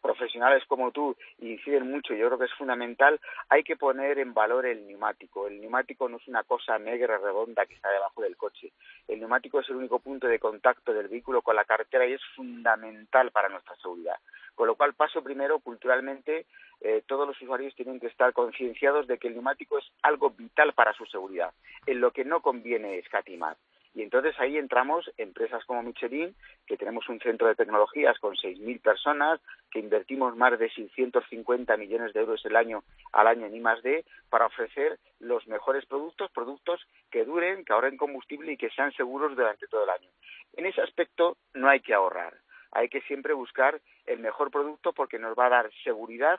profesionales 0.00 0.64
como 0.66 0.90
tú 0.90 1.16
inciden 1.40 1.90
mucho, 1.90 2.14
yo 2.14 2.26
creo 2.26 2.38
que 2.38 2.46
es 2.46 2.54
fundamental, 2.54 3.20
hay 3.48 3.62
que 3.62 3.76
poner 3.76 4.18
en 4.18 4.34
valor 4.34 4.66
el 4.66 4.86
neumático. 4.86 5.46
El 5.46 5.60
neumático 5.60 6.08
no 6.08 6.16
es 6.16 6.28
una 6.28 6.42
cosa 6.44 6.78
negra 6.78 7.18
redonda 7.18 7.66
que 7.66 7.74
está 7.74 7.90
debajo 7.90 8.22
del 8.22 8.36
coche. 8.36 8.72
El 9.08 9.20
neumático 9.20 9.60
es 9.60 9.68
el 9.68 9.76
único 9.76 9.98
punto 9.98 10.26
de 10.26 10.38
contacto 10.38 10.92
del 10.92 11.08
vehículo 11.08 11.42
con 11.42 11.56
la 11.56 11.64
carretera 11.64 12.06
y 12.06 12.14
es 12.14 12.22
fundamental 12.34 13.30
para 13.30 13.48
nuestra 13.48 13.76
seguridad. 13.76 14.16
Con 14.54 14.66
lo 14.66 14.74
cual, 14.74 14.94
paso 14.94 15.22
primero, 15.22 15.58
culturalmente, 15.60 16.46
eh, 16.80 17.02
todos 17.06 17.26
los 17.26 17.40
usuarios 17.40 17.74
tienen 17.74 18.00
que 18.00 18.08
estar 18.08 18.32
concienciados 18.32 19.06
de 19.06 19.18
que 19.18 19.28
el 19.28 19.34
neumático 19.34 19.78
es 19.78 19.84
algo 20.02 20.30
vital 20.30 20.72
para 20.72 20.92
su 20.92 21.06
seguridad, 21.06 21.52
en 21.86 22.00
lo 22.00 22.10
que 22.10 22.24
no 22.24 22.40
conviene 22.40 22.98
escatimar. 22.98 23.56
Y 23.94 24.02
entonces 24.02 24.38
ahí 24.38 24.56
entramos 24.56 25.10
empresas 25.18 25.64
como 25.64 25.82
Michelin, 25.82 26.34
que 26.66 26.76
tenemos 26.76 27.08
un 27.08 27.18
centro 27.20 27.48
de 27.48 27.56
tecnologías 27.56 28.18
con 28.20 28.36
6.000 28.36 28.80
personas, 28.80 29.40
que 29.70 29.80
invertimos 29.80 30.36
más 30.36 30.58
de 30.58 30.70
650 30.70 31.76
millones 31.76 32.12
de 32.12 32.20
euros 32.20 32.44
el 32.44 32.56
año 32.56 32.84
al 33.12 33.26
año 33.26 33.46
en 33.46 33.56
I+D 33.56 34.04
para 34.28 34.46
ofrecer 34.46 34.98
los 35.18 35.46
mejores 35.48 35.84
productos, 35.86 36.30
productos 36.30 36.86
que 37.10 37.24
duren, 37.24 37.64
que 37.64 37.72
ahorren 37.72 37.96
combustible 37.96 38.52
y 38.52 38.56
que 38.56 38.70
sean 38.70 38.92
seguros 38.92 39.34
durante 39.36 39.66
todo 39.66 39.84
el 39.84 39.90
año. 39.90 40.08
En 40.56 40.66
ese 40.66 40.82
aspecto 40.82 41.36
no 41.54 41.68
hay 41.68 41.80
que 41.80 41.94
ahorrar, 41.94 42.34
hay 42.72 42.88
que 42.88 43.00
siempre 43.02 43.34
buscar 43.34 43.80
el 44.06 44.20
mejor 44.20 44.50
producto 44.50 44.92
porque 44.92 45.18
nos 45.18 45.36
va 45.36 45.46
a 45.46 45.50
dar 45.50 45.70
seguridad 45.82 46.38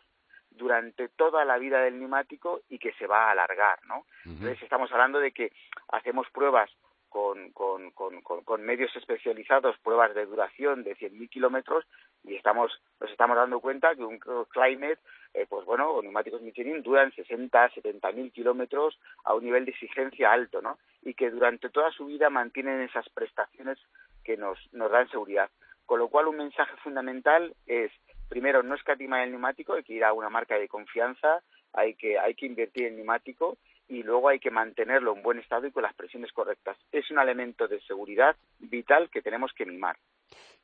durante 0.52 1.10
toda 1.10 1.46
la 1.46 1.58
vida 1.58 1.82
del 1.82 2.00
neumático 2.00 2.62
y 2.70 2.78
que 2.78 2.94
se 2.94 3.08
va 3.08 3.28
a 3.28 3.32
alargar, 3.32 3.80
¿no? 3.88 4.06
Entonces 4.26 4.62
estamos 4.62 4.92
hablando 4.92 5.20
de 5.20 5.32
que 5.32 5.52
hacemos 5.90 6.30
pruebas 6.32 6.70
con, 7.12 7.52
con, 7.52 7.92
con, 7.92 8.22
con, 8.22 8.62
medios 8.64 8.96
especializados 8.96 9.78
pruebas 9.80 10.16
de 10.16 10.26
duración 10.26 10.82
de 10.84 10.96
100.000 10.96 11.30
kilómetros 11.30 11.86
y 12.24 12.36
estamos, 12.36 12.72
nos 13.02 13.12
estamos 13.12 13.36
dando 13.36 13.60
cuenta 13.60 13.94
que 13.96 14.04
un 14.06 14.18
Climate, 14.18 14.98
eh, 15.34 15.46
pues 15.50 15.66
bueno, 15.66 15.92
o 15.92 16.02
neumáticos 16.02 16.42
Michelin 16.42 16.82
duran 16.82 17.12
60, 17.12 17.72
70.000 17.72 18.32
kilómetros 18.32 18.98
a 19.26 19.34
un 19.34 19.44
nivel 19.44 19.66
de 19.66 19.72
exigencia 19.72 20.32
alto, 20.32 20.62
¿no? 20.62 20.80
Y 21.02 21.14
que 21.14 21.30
durante 21.30 21.70
toda 21.70 21.92
su 21.92 22.06
vida 22.06 22.30
mantienen 22.30 22.80
esas 22.80 23.10
prestaciones 23.10 23.78
que 24.24 24.38
nos, 24.38 24.58
nos 24.72 24.90
dan 24.90 25.10
seguridad. 25.10 25.50
Con 25.86 26.00
lo 26.00 26.08
cual, 26.08 26.28
un 26.28 26.38
mensaje 26.38 26.78
fundamental 26.78 27.54
es, 27.68 27.92
primero, 28.30 28.64
no 28.64 28.76
escatimar 28.76 29.24
el 29.24 29.32
neumático, 29.32 29.74
hay 29.74 29.84
que 29.84 29.96
ir 29.96 30.06
a 30.06 30.14
una 30.14 30.30
marca 30.30 30.56
de 30.56 30.70
confianza, 30.70 31.44
hay 31.74 31.96
que, 31.96 32.18
hay 32.18 32.36
que 32.36 32.46
invertir 32.46 32.86
en 32.88 32.96
neumático 32.96 33.58
y 33.92 34.04
luego 34.04 34.30
hay 34.30 34.40
que 34.40 34.50
mantenerlo 34.50 35.14
en 35.14 35.22
buen 35.22 35.38
estado 35.40 35.68
y 35.68 35.72
con 35.72 35.84
las 35.84 35.94
presiones 35.94 36.32
correctas. 36.32 36.78
Es 36.94 37.12
un 37.12 37.20
elemento 37.20 37.68
de 37.68 37.82
seguridad 37.82 38.38
vital 38.58 39.10
que 39.10 39.22
tenemos 39.22 39.52
que 39.54 39.66
mimar. 39.66 39.98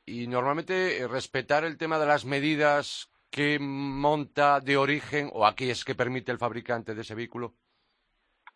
Y 0.05 0.27
normalmente 0.27 0.99
eh, 0.99 1.07
respetar 1.09 1.65
el 1.65 1.77
tema 1.77 1.99
de 1.99 2.05
las 2.05 2.23
medidas 2.23 3.11
que 3.29 3.59
monta 3.59 4.61
de 4.61 4.77
origen 4.77 5.29
o 5.33 5.45
aquellas 5.45 5.83
que 5.83 5.93
permite 5.93 6.31
el 6.31 6.37
fabricante 6.37 6.95
de 6.95 7.01
ese 7.01 7.15
vehículo. 7.15 7.53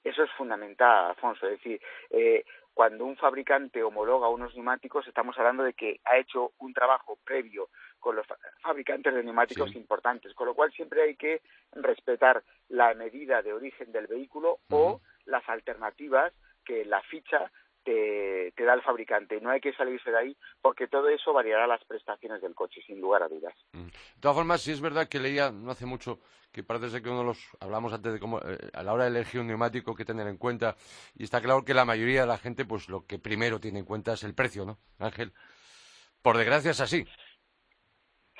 Eso 0.03 0.23
es 0.23 0.31
fundamental, 0.31 1.11
Alfonso. 1.11 1.47
Es 1.47 1.57
decir, 1.57 1.79
eh, 2.09 2.43
cuando 2.73 3.05
un 3.05 3.17
fabricante 3.17 3.83
homologa 3.83 4.29
unos 4.29 4.55
neumáticos, 4.55 5.07
estamos 5.07 5.37
hablando 5.37 5.63
de 5.63 5.73
que 5.73 5.99
ha 6.05 6.17
hecho 6.17 6.53
un 6.59 6.73
trabajo 6.73 7.17
previo 7.23 7.69
con 7.99 8.15
los 8.15 8.25
fabricantes 8.61 9.13
de 9.13 9.23
neumáticos 9.23 9.75
importantes, 9.75 10.33
con 10.33 10.47
lo 10.47 10.55
cual 10.55 10.71
siempre 10.71 11.03
hay 11.03 11.15
que 11.15 11.41
respetar 11.73 12.43
la 12.69 12.93
medida 12.93 13.41
de 13.41 13.53
origen 13.53 13.91
del 13.91 14.07
vehículo 14.07 14.59
o 14.69 15.01
las 15.25 15.47
alternativas 15.49 16.33
que 16.65 16.85
la 16.85 17.01
ficha 17.01 17.51
te, 17.83 18.53
da 18.57 18.73
el 18.73 18.81
fabricante. 18.81 19.39
No 19.41 19.49
hay 19.49 19.59
que 19.59 19.73
salirse 19.73 20.11
de 20.11 20.17
ahí 20.17 20.37
porque 20.61 20.87
todo 20.87 21.09
eso 21.09 21.33
variará 21.33 21.67
las 21.67 21.83
prestaciones 21.85 22.41
del 22.41 22.55
coche, 22.55 22.81
sin 22.85 23.01
lugar 23.01 23.23
a 23.23 23.27
dudas. 23.27 23.53
De 23.73 23.91
todas 24.19 24.37
formas, 24.37 24.61
sí 24.61 24.71
es 24.71 24.81
verdad 24.81 25.07
que 25.07 25.19
leía 25.19 25.51
no 25.51 25.71
hace 25.71 25.85
mucho 25.85 26.19
que 26.51 26.63
parece 26.63 26.89
ser 26.89 27.01
que 27.01 27.09
uno 27.09 27.19
de 27.19 27.25
los 27.25 27.39
hablamos 27.59 27.93
antes 27.93 28.11
de 28.13 28.19
cómo 28.19 28.39
eh, 28.39 28.57
a 28.73 28.83
la 28.83 28.93
hora 28.93 29.05
de 29.05 29.11
elegir 29.11 29.39
un 29.39 29.47
neumático 29.47 29.95
que 29.95 30.03
tener 30.03 30.27
en 30.27 30.37
cuenta 30.37 30.75
y 31.15 31.23
está 31.23 31.41
claro 31.41 31.63
que 31.63 31.73
la 31.73 31.85
mayoría 31.85 32.21
de 32.21 32.27
la 32.27 32.37
gente 32.37 32.65
pues 32.65 32.89
lo 32.89 33.05
que 33.05 33.19
primero 33.19 33.59
tiene 33.59 33.79
en 33.79 33.85
cuenta 33.85 34.13
es 34.13 34.23
el 34.23 34.33
precio, 34.33 34.65
¿no? 34.65 34.77
Ángel. 34.99 35.31
Por 36.21 36.37
desgracia 36.37 36.71
es 36.71 36.81
así. 36.81 37.05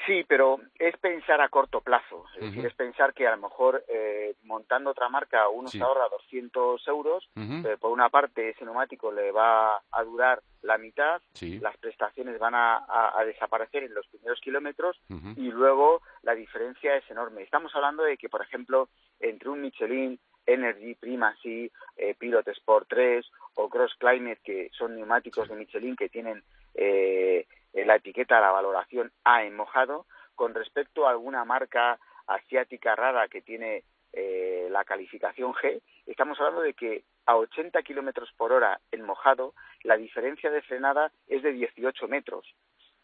Sí, 0.05 0.25
pero 0.27 0.59
es 0.79 0.97
pensar 0.97 1.41
a 1.41 1.49
corto 1.49 1.81
plazo. 1.81 2.25
Es 2.35 2.41
decir, 2.41 2.65
es 2.65 2.73
pensar 2.73 3.13
que 3.13 3.27
a 3.27 3.35
lo 3.35 3.41
mejor 3.41 3.83
eh, 3.87 4.35
montando 4.43 4.91
otra 4.91 5.09
marca 5.09 5.47
uno 5.49 5.67
se 5.67 5.81
ahorra 5.81 6.09
200 6.09 6.87
euros. 6.87 7.29
Eh, 7.35 7.77
por 7.79 7.91
una 7.91 8.09
parte, 8.09 8.49
ese 8.49 8.65
neumático 8.65 9.11
le 9.11 9.31
va 9.31 9.77
a 9.77 10.03
durar 10.03 10.41
la 10.63 10.77
mitad, 10.77 11.21
las 11.59 11.77
prestaciones 11.77 12.37
van 12.39 12.53
a, 12.55 12.85
desaparecer 13.25 13.83
en 13.83 13.93
los 13.93 14.07
primeros 14.07 14.39
kilómetros 14.41 14.99
y 15.35 15.51
luego 15.51 16.01
la 16.23 16.33
diferencia 16.33 16.95
es 16.95 17.09
enorme. 17.09 17.43
Estamos 17.43 17.73
hablando 17.75 18.03
de 18.03 18.17
que, 18.17 18.29
por 18.29 18.41
ejemplo, 18.41 18.89
entre 19.19 19.49
un 19.49 19.61
Michelin 19.61 20.19
Energy, 20.45 20.95
Primacy, 20.95 21.71
eh, 21.95 22.15
Pilot 22.17 22.47
Sport 22.47 22.87
3 22.89 23.25
o 23.55 23.69
Cross 23.69 23.95
Climate, 23.99 24.39
que 24.43 24.69
son 24.77 24.95
neumáticos 24.95 25.47
de 25.47 25.55
Michelin 25.55 25.95
que 25.95 26.09
tienen 26.09 26.43
eh, 26.73 27.45
la 27.73 27.95
etiqueta, 27.95 28.39
la 28.39 28.51
valoración 28.51 29.11
A 29.23 29.43
en 29.43 29.55
mojado, 29.55 30.05
con 30.35 30.53
respecto 30.53 31.07
a 31.07 31.11
alguna 31.11 31.45
marca 31.45 31.99
asiática 32.27 32.95
rara 32.95 33.27
que 33.27 33.41
tiene 33.41 33.83
eh, 34.13 34.67
la 34.69 34.83
calificación 34.83 35.53
G, 35.53 35.81
estamos 36.05 36.39
hablando 36.39 36.61
de 36.61 36.73
que 36.73 37.03
a 37.25 37.37
80 37.37 37.81
kilómetros 37.83 38.29
por 38.35 38.51
hora 38.51 38.79
en 38.91 39.03
mojado, 39.03 39.53
la 39.83 39.97
diferencia 39.97 40.49
de 40.49 40.61
frenada 40.61 41.11
es 41.27 41.43
de 41.43 41.53
18 41.53 42.07
metros. 42.07 42.45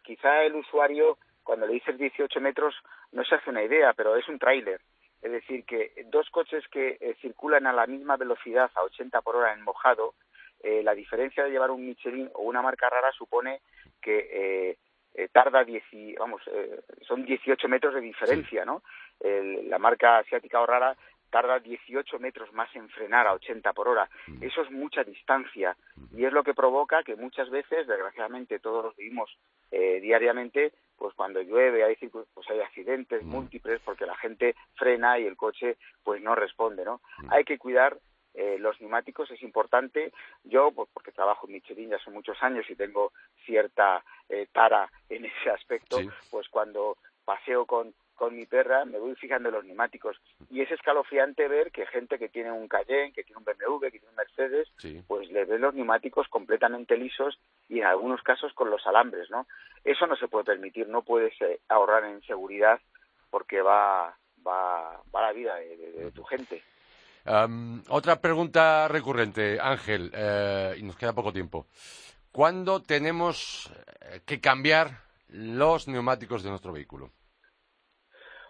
Quizá 0.03 0.43
el 0.43 0.55
usuario, 0.55 1.17
cuando 1.43 1.65
le 1.65 1.73
dices 1.73 1.97
18 1.97 2.41
metros, 2.41 2.75
no 3.11 3.23
se 3.23 3.35
hace 3.35 3.49
una 3.49 3.63
idea, 3.63 3.93
pero 3.93 4.15
es 4.15 4.27
un 4.27 4.39
tráiler. 4.39 4.81
Es 5.21 5.31
decir, 5.31 5.65
que 5.65 5.91
dos 6.07 6.29
coches 6.29 6.63
que 6.69 6.97
eh, 6.99 7.15
circulan 7.21 7.67
a 7.67 7.73
la 7.73 7.87
misma 7.87 8.17
velocidad 8.17 8.69
a 8.75 8.83
80 8.83 9.21
por 9.21 9.35
hora 9.35 9.53
en 9.53 9.63
mojado, 9.63 10.13
eh, 10.63 10.81
la 10.83 10.93
diferencia 10.93 11.43
de 11.43 11.51
llevar 11.51 11.71
un 11.71 11.85
Michelin 11.85 12.29
o 12.33 12.43
una 12.43 12.61
marca 12.61 12.89
rara 12.89 13.11
supone 13.11 13.61
que 14.01 14.27
eh, 14.31 14.77
eh 15.13 15.29
tarda 15.31 15.65
vamos, 16.19 16.41
eh, 16.47 16.81
son 17.07 17.25
18 17.25 17.67
metros 17.67 17.93
de 17.93 18.01
diferencia, 18.01 18.65
¿no? 18.65 18.81
la 19.19 19.79
marca 19.79 20.19
asiática 20.19 20.61
o 20.61 20.65
rara 20.67 20.95
tarda 21.29 21.59
18 21.59 22.19
metros 22.19 22.51
más 22.53 22.73
en 22.75 22.89
frenar 22.89 23.27
a 23.27 23.33
80 23.33 23.73
por 23.73 23.87
hora. 23.87 24.09
Mm. 24.27 24.43
Eso 24.43 24.61
es 24.61 24.71
mucha 24.71 25.03
distancia 25.03 25.75
y 26.15 26.25
es 26.25 26.33
lo 26.33 26.43
que 26.43 26.53
provoca 26.53 27.03
que 27.03 27.15
muchas 27.15 27.49
veces, 27.49 27.87
desgraciadamente, 27.87 28.59
todos 28.59 28.85
los 28.85 28.95
vivimos 28.95 29.37
eh, 29.71 29.99
diariamente, 30.01 30.73
pues 30.97 31.13
cuando 31.13 31.41
llueve 31.41 31.83
hay 31.83 31.95
pues 31.95 32.49
hay 32.49 32.59
accidentes 32.59 33.23
mm. 33.23 33.29
múltiples 33.29 33.81
porque 33.83 34.05
la 34.05 34.15
gente 34.15 34.55
frena 34.75 35.19
y 35.19 35.25
el 35.25 35.35
coche 35.35 35.77
pues 36.03 36.21
no 36.21 36.35
responde, 36.35 36.85
¿no? 36.85 37.01
Mm. 37.19 37.33
Hay 37.33 37.43
que 37.43 37.57
cuidar 37.57 37.97
eh, 38.37 38.57
los 38.59 38.79
neumáticos 38.79 39.31
es 39.31 39.41
importante. 39.41 40.13
Yo, 40.43 40.71
pues 40.71 40.87
porque 40.93 41.11
trabajo 41.11 41.47
en 41.47 41.53
Michelin 41.53 41.89
ya 41.89 41.95
hace 41.95 42.11
muchos 42.11 42.37
años 42.41 42.69
y 42.69 42.75
tengo 42.75 43.11
cierta 43.45 44.03
eh, 44.29 44.47
tara 44.53 44.91
en 45.09 45.25
ese 45.25 45.49
aspecto, 45.49 45.97
pues 46.29 46.47
cuando 46.49 46.97
paseo 47.25 47.65
con, 47.65 47.95
con 48.15 48.35
mi 48.35 48.45
perra 48.45 48.85
me 48.85 48.99
voy 48.99 49.15
fijando 49.15 49.49
en 49.49 49.55
los 49.55 49.65
neumáticos. 49.65 50.21
Y 50.51 50.61
es 50.61 50.69
escalofriante 50.69 51.47
ver 51.47 51.71
que 51.71 51.87
gente 51.87 52.19
que 52.19 52.29
tiene 52.29 52.51
un 52.51 52.67
Cayenne, 52.67 53.11
que 53.11 53.23
tiene 53.23 53.39
un 53.39 53.43
BMW, 53.43 53.79
que 53.79 53.91
tiene 53.91 54.07
un 54.07 54.15
Mercedes, 54.15 54.69
pues 55.07 55.31
le 55.31 55.45
ven 55.45 55.61
los 55.61 55.73
neumáticos 55.73 56.27
completamente 56.27 56.95
lisos 56.95 57.39
y 57.67 57.79
en 57.79 57.85
algunos 57.85 58.21
casos 58.21 58.53
con 58.53 58.69
los 58.69 58.85
alambres, 58.85 59.31
¿no? 59.31 59.47
Eso 59.83 60.05
no 60.05 60.15
se 60.15 60.27
puede 60.27 60.45
permitir, 60.45 60.87
no 60.87 61.01
puedes 61.01 61.33
eh, 61.41 61.59
ahorrar 61.69 62.03
en 62.05 62.21
seguridad 62.21 62.79
porque 63.31 63.61
va, 63.63 64.15
va, 64.45 65.01
va 65.13 65.21
la 65.23 65.33
vida 65.33 65.55
de 65.55 66.11
tu 66.11 66.23
gente 66.23 66.61
otra 67.89 68.21
pregunta 68.21 68.87
recurrente, 68.87 69.59
Ángel, 69.59 70.11
eh, 70.13 70.75
y 70.77 70.83
nos 70.83 70.95
queda 70.95 71.13
poco 71.13 71.33
tiempo. 71.33 71.67
¿Cuándo 72.31 72.81
tenemos 72.81 73.71
eh, 74.01 74.21
que 74.25 74.39
cambiar 74.39 75.01
los 75.29 75.87
neumáticos 75.87 76.43
de 76.43 76.49
nuestro 76.49 76.71
vehículo? 76.71 77.11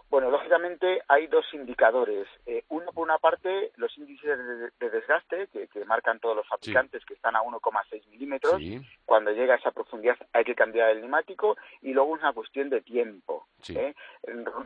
Bueno, 0.10 0.32
lógicamente 0.32 1.02
hay 1.10 1.28
dos 1.28 1.46
indicadores. 1.54 2.28
Eh, 2.46 2.64
uno, 2.70 2.94
por 2.94 3.04
una 3.04 3.18
parte, 3.18 3.72
los 3.76 3.96
índices 3.98 4.38
de, 4.80 4.90
desgaste 4.90 5.48
que, 5.48 5.68
marcan 5.86 6.20
todos 6.20 6.38
los 6.38 6.48
fabricantes 6.48 7.04
que 7.06 7.14
están 7.14 7.36
a 7.36 7.42
1,6 7.42 8.08
milímetros. 8.08 8.62
Cuando 9.06 9.32
llega 9.32 9.56
a 9.56 9.58
esa 9.58 9.72
profundidad 9.72 10.16
hay 10.32 10.46
que 10.46 10.56
cambiar 10.56 10.92
el 10.92 11.02
neumático. 11.02 11.58
Y 11.82 11.92
luego 11.92 12.12
una 12.12 12.32
cuestión 12.32 12.70
de 12.70 12.82
tiempo. 12.82 13.48
¿eh? 13.70 13.94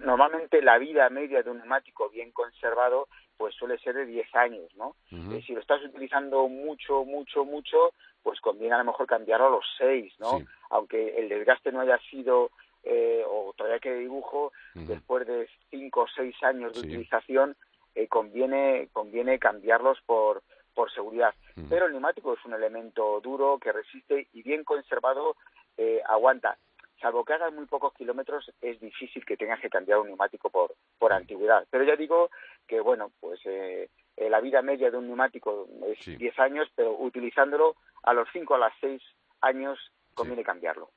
Normalmente 0.01 0.61
la 0.61 0.77
vida 0.77 1.09
media 1.09 1.41
de 1.41 1.49
un 1.49 1.57
neumático 1.57 2.09
bien 2.09 2.31
conservado 2.31 3.07
pues 3.41 3.55
suele 3.55 3.79
ser 3.79 3.95
de 3.95 4.05
10 4.05 4.35
años, 4.35 4.69
¿no? 4.75 4.95
Eh, 5.11 5.41
si 5.43 5.53
lo 5.53 5.61
estás 5.61 5.83
utilizando 5.83 6.47
mucho, 6.47 7.03
mucho, 7.05 7.43
mucho, 7.43 7.91
pues 8.21 8.39
conviene 8.39 8.75
a 8.75 8.77
lo 8.77 8.83
mejor 8.83 9.07
cambiarlo 9.07 9.47
a 9.47 9.49
los 9.49 9.65
seis, 9.79 10.13
¿no? 10.19 10.41
Aunque 10.69 11.17
el 11.17 11.27
desgaste 11.27 11.71
no 11.71 11.79
haya 11.79 11.97
sido 12.11 12.51
eh, 12.83 13.23
o 13.27 13.51
todavía 13.57 13.79
que 13.79 13.95
dibujo, 13.95 14.51
después 14.75 15.25
de 15.25 15.49
cinco 15.71 16.01
o 16.01 16.07
seis 16.15 16.35
años 16.43 16.73
de 16.73 16.81
utilización, 16.81 17.55
eh, 17.95 18.07
conviene, 18.07 18.89
conviene 18.93 19.39
cambiarlos 19.39 19.97
por, 20.05 20.43
por 20.75 20.93
seguridad. 20.93 21.33
Pero 21.67 21.87
el 21.87 21.93
neumático 21.93 22.33
es 22.33 22.45
un 22.45 22.53
elemento 22.53 23.21
duro 23.21 23.57
que 23.57 23.71
resiste 23.71 24.27
y 24.33 24.43
bien 24.43 24.63
conservado 24.63 25.35
eh, 25.77 25.99
aguanta. 26.07 26.59
Salvo 27.01 27.25
que 27.25 27.33
hagas 27.33 27.51
muy 27.51 27.65
pocos 27.65 27.93
kilómetros, 27.93 28.51
es 28.61 28.79
difícil 28.79 29.25
que 29.25 29.35
tengas 29.35 29.59
que 29.59 29.69
cambiar 29.69 29.99
un 29.99 30.07
neumático 30.07 30.51
por, 30.51 30.75
por 30.99 31.11
antigüedad. 31.11 31.65
Pero 31.71 31.83
ya 31.83 31.95
digo 31.95 32.29
que, 32.67 32.79
bueno, 32.79 33.11
pues 33.19 33.39
eh, 33.45 33.89
la 34.17 34.39
vida 34.39 34.61
media 34.61 34.91
de 34.91 34.97
un 34.97 35.07
neumático 35.07 35.67
es 35.87 36.17
10 36.17 36.39
años, 36.39 36.67
pero 36.75 36.95
utilizándolo 36.99 37.75
a 38.03 38.13
los 38.13 38.27
5 38.31 38.53
a 38.53 38.57
los 38.59 38.73
6 38.81 39.01
años 39.41 39.79
conviene 40.13 40.43
cambiarlo. 40.43 40.91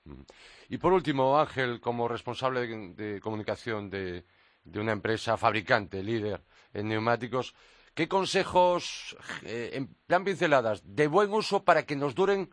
Y 0.68 0.76
por 0.76 0.92
último, 0.92 1.38
Ángel, 1.38 1.80
como 1.80 2.06
responsable 2.06 2.66
de, 2.66 3.20
comunicación 3.20 3.88
de, 3.88 4.24
de, 4.62 4.80
una 4.80 4.92
empresa 4.92 5.38
fabricante, 5.38 6.02
líder 6.02 6.42
en 6.74 6.88
neumáticos, 6.88 7.54
¿qué 7.94 8.08
consejos, 8.08 9.16
eh, 9.46 9.70
en 9.72 9.94
plan 10.06 10.24
pinceladas, 10.24 10.82
de 10.84 11.06
buen 11.06 11.32
uso 11.32 11.64
para 11.64 11.86
que 11.86 11.96
nos 11.96 12.14
duren 12.14 12.50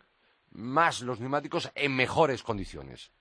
más 0.51 1.01
los 1.01 1.19
neumáticos 1.19 1.69
en 1.75 1.95
mejores 1.97 2.43
condiciones? 2.43 3.11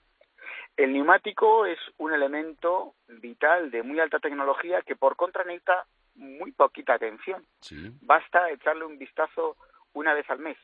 El 0.76 0.92
neumático 0.92 1.66
es 1.66 1.78
un 1.98 2.12
elemento 2.12 2.94
vital 3.08 3.70
de 3.70 3.82
muy 3.82 4.00
alta 4.00 4.18
tecnología 4.18 4.82
que 4.82 4.96
por 4.96 5.16
contra 5.16 5.44
necesita 5.44 5.86
muy 6.14 6.52
poquita 6.52 6.94
atención. 6.94 7.44
Basta 8.00 8.50
echarle 8.50 8.84
un 8.84 8.98
vistazo 8.98 9.56
una 9.92 10.14
vez 10.14 10.28
al 10.30 10.38
mes 10.38 10.56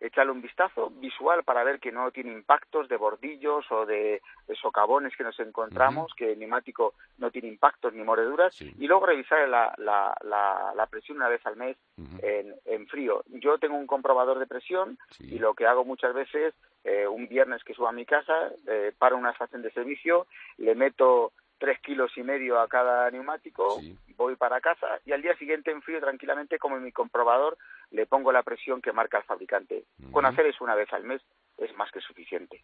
Echarle 0.00 0.32
un 0.32 0.42
vistazo 0.42 0.90
visual 0.90 1.42
para 1.42 1.64
ver 1.64 1.80
que 1.80 1.90
no 1.90 2.10
tiene 2.10 2.32
impactos 2.32 2.88
de 2.88 2.96
bordillos 2.96 3.64
o 3.70 3.86
de, 3.86 4.22
socavones 4.60 5.16
que 5.16 5.24
nos 5.24 5.38
encontramos, 5.40 6.12
que 6.14 6.32
el 6.32 6.38
neumático 6.38 6.94
no 7.18 7.30
tiene 7.30 7.48
impactos 7.48 7.92
ni 7.92 8.02
mordeduras, 8.02 8.60
y 8.60 8.86
luego 8.86 9.06
revisar 9.06 9.48
la, 9.48 9.74
la, 9.78 10.14
la, 10.22 10.86
presión 10.86 11.18
una 11.18 11.28
vez 11.28 11.44
al 11.46 11.56
mes 11.56 11.76
en, 12.22 12.54
en, 12.64 12.86
frío. 12.86 13.24
Yo 13.28 13.58
tengo 13.58 13.76
un 13.76 13.86
comprobador 13.86 14.38
de 14.38 14.46
presión 14.46 14.98
y 15.18 15.38
lo 15.38 15.54
que 15.54 15.66
hago 15.66 15.84
muchas 15.84 16.14
veces, 16.14 16.54
eh, 16.84 17.06
un 17.06 17.28
viernes 17.28 17.62
que 17.64 17.74
subo 17.74 17.88
a 17.88 17.92
mi 17.92 18.06
casa, 18.06 18.50
eh, 18.66 18.92
paro 18.98 19.16
una 19.16 19.30
estación 19.30 19.62
de 19.62 19.70
servicio, 19.72 20.26
le 20.56 20.74
meto 20.74 21.32
tres 21.58 21.78
kilos 21.80 22.12
y 22.16 22.22
medio 22.22 22.60
a 22.60 22.68
cada 22.68 23.10
neumático, 23.10 23.80
voy 24.16 24.36
para 24.36 24.60
casa 24.60 25.00
y 25.04 25.12
al 25.12 25.22
día 25.22 25.36
siguiente 25.36 25.70
en 25.70 25.82
frío 25.82 26.00
tranquilamente 26.00 26.58
como 26.58 26.76
en 26.76 26.84
mi 26.84 26.92
comprobador 26.92 27.58
le 27.90 28.06
pongo 28.06 28.32
la 28.32 28.42
presión 28.42 28.80
que 28.80 28.92
marca 28.92 29.18
el 29.18 29.24
fabricante. 29.24 29.84
Con 30.12 30.26
hacer 30.26 30.46
eso 30.46 30.64
una 30.64 30.74
vez 30.74 30.92
al 30.92 31.04
mes 31.04 31.20
es 31.58 31.74
más 31.76 31.90
que 31.90 32.00
suficiente. 32.00 32.62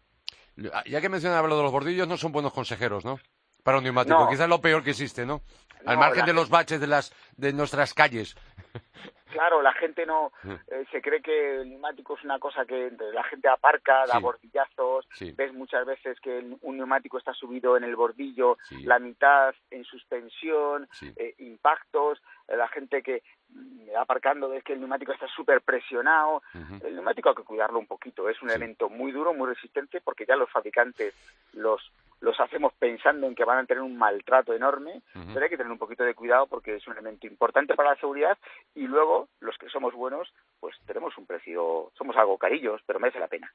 Ya 0.86 1.00
que 1.00 1.08
mencionaba 1.08 1.48
lo 1.48 1.56
de 1.56 1.62
los 1.62 1.72
bordillos, 1.72 2.06
no 2.06 2.16
son 2.16 2.32
buenos 2.32 2.52
consejeros, 2.52 3.04
¿no? 3.04 3.18
Para 3.62 3.78
un 3.78 3.84
neumático, 3.84 4.28
quizás 4.28 4.48
lo 4.48 4.60
peor 4.60 4.84
que 4.84 4.90
existe, 4.90 5.24
¿no? 5.24 5.40
Al 5.86 5.98
margen 5.98 6.26
de 6.26 6.32
los 6.32 6.50
baches 6.50 6.80
de, 6.80 6.86
las, 6.86 7.12
de 7.36 7.52
nuestras 7.52 7.94
calles. 7.94 8.36
Claro, 9.34 9.62
la 9.62 9.72
gente 9.72 10.06
no 10.06 10.30
eh, 10.44 10.84
se 10.92 11.02
cree 11.02 11.20
que 11.20 11.62
el 11.62 11.68
neumático 11.68 12.16
es 12.16 12.22
una 12.22 12.38
cosa 12.38 12.64
que 12.64 12.92
la 13.12 13.24
gente 13.24 13.48
aparca, 13.48 14.06
da 14.06 14.20
bordillazos, 14.20 15.08
ves 15.36 15.52
muchas 15.52 15.84
veces 15.84 16.20
que 16.20 16.56
un 16.60 16.76
neumático 16.76 17.18
está 17.18 17.34
subido 17.34 17.76
en 17.76 17.82
el 17.82 17.96
bordillo, 17.96 18.58
la 18.84 19.00
mitad 19.00 19.52
en 19.72 19.82
suspensión, 19.82 20.88
eh, 21.16 21.34
impactos, 21.38 22.22
eh, 22.46 22.56
la 22.56 22.68
gente 22.68 23.02
que 23.02 23.24
mm, 23.48 23.96
aparcando 23.98 24.48
ves 24.48 24.62
que 24.62 24.74
el 24.74 24.78
neumático 24.78 25.12
está 25.12 25.26
súper 25.26 25.62
presionado. 25.62 26.40
El 26.84 26.94
neumático 26.94 27.30
hay 27.30 27.34
que 27.34 27.42
cuidarlo 27.42 27.80
un 27.80 27.88
poquito, 27.88 28.28
es 28.28 28.40
un 28.40 28.50
elemento 28.50 28.88
muy 28.88 29.10
duro, 29.10 29.34
muy 29.34 29.48
resistente, 29.48 30.00
porque 30.00 30.26
ya 30.26 30.36
los 30.36 30.48
fabricantes 30.48 31.12
los 31.54 31.82
los 32.24 32.40
hacemos 32.40 32.72
pensando 32.78 33.26
en 33.26 33.34
que 33.34 33.44
van 33.44 33.58
a 33.58 33.66
tener 33.66 33.82
un 33.82 33.96
maltrato 33.96 34.54
enorme, 34.54 35.02
pero 35.12 35.44
hay 35.44 35.50
que 35.50 35.58
tener 35.58 35.70
un 35.70 35.78
poquito 35.78 36.04
de 36.04 36.14
cuidado 36.14 36.46
porque 36.46 36.76
es 36.76 36.88
un 36.88 36.94
elemento 36.94 37.26
importante 37.26 37.74
para 37.74 37.90
la 37.90 37.96
seguridad 37.96 38.38
y 38.74 38.86
luego 38.86 39.28
los 39.40 39.56
que 39.58 39.68
somos 39.68 39.92
buenos, 39.94 40.32
pues 40.58 40.74
tenemos 40.86 41.16
un 41.18 41.26
precio, 41.26 41.92
somos 41.96 42.16
algo 42.16 42.38
carillos, 42.38 42.80
pero 42.86 42.98
merece 42.98 43.20
la 43.20 43.28
pena. 43.28 43.52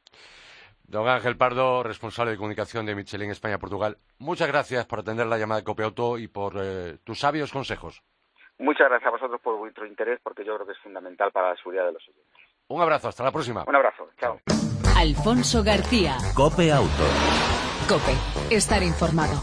Don 0.84 1.08
Ángel 1.08 1.36
Pardo, 1.36 1.84
responsable 1.84 2.32
de 2.32 2.38
comunicación 2.38 2.86
de 2.86 2.96
Michelin 2.96 3.32
España-Portugal, 3.32 3.98
muchas 4.20 4.48
gracias 4.48 4.86
por 4.86 5.00
atender 5.00 5.26
la 5.26 5.38
llamada 5.38 5.62
de 5.62 5.66
Copiauto 5.66 6.18
y 6.18 6.28
por 6.28 6.54
eh, 6.58 6.98
tus 7.04 7.20
sabios 7.20 7.52
consejos. 7.52 8.04
Muchas 8.60 8.90
gracias 8.90 9.08
a 9.08 9.12
vosotros 9.12 9.42
por 9.42 9.58
vuestro 9.58 9.86
interés, 9.86 10.20
porque 10.22 10.44
yo 10.46 10.54
creo 10.56 10.68
que 10.68 10.74
es 10.74 10.80
fundamental 10.80 11.32
para 11.32 11.50
la 11.50 11.56
seguridad 11.58 11.86
de 11.86 11.94
los 11.94 12.04
oyentes. 12.08 12.44
Un 12.68 12.82
abrazo, 12.82 13.08
hasta 13.08 13.24
la 13.24 13.32
próxima. 13.32 13.64
Un 13.66 13.76
abrazo, 13.76 14.10
chao. 14.20 14.40
Alfonso 14.98 15.64
García. 15.64 16.18
Cope 16.36 16.72
Auto. 16.72 17.69
Cope, 17.90 18.16
estar 18.52 18.84
informado. 18.84 19.42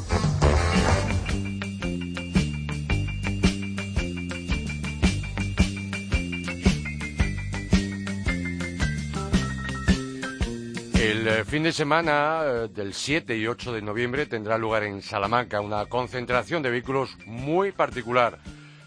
El 10.95 11.27
eh, 11.27 11.45
fin 11.45 11.65
de 11.65 11.73
semana 11.73 12.43
eh, 12.45 12.69
del 12.69 12.95
7 12.95 13.37
y 13.37 13.49
8 13.49 13.73
de 13.73 13.83
noviembre 13.83 14.27
tendrá 14.27 14.57
lugar 14.59 14.85
en 14.85 15.03
Salamanca 15.03 15.61
una 15.61 15.87
concentración 15.87 16.63
de 16.63 16.71
vehículos 16.71 17.19
muy 17.27 17.73
particular. 17.73 18.39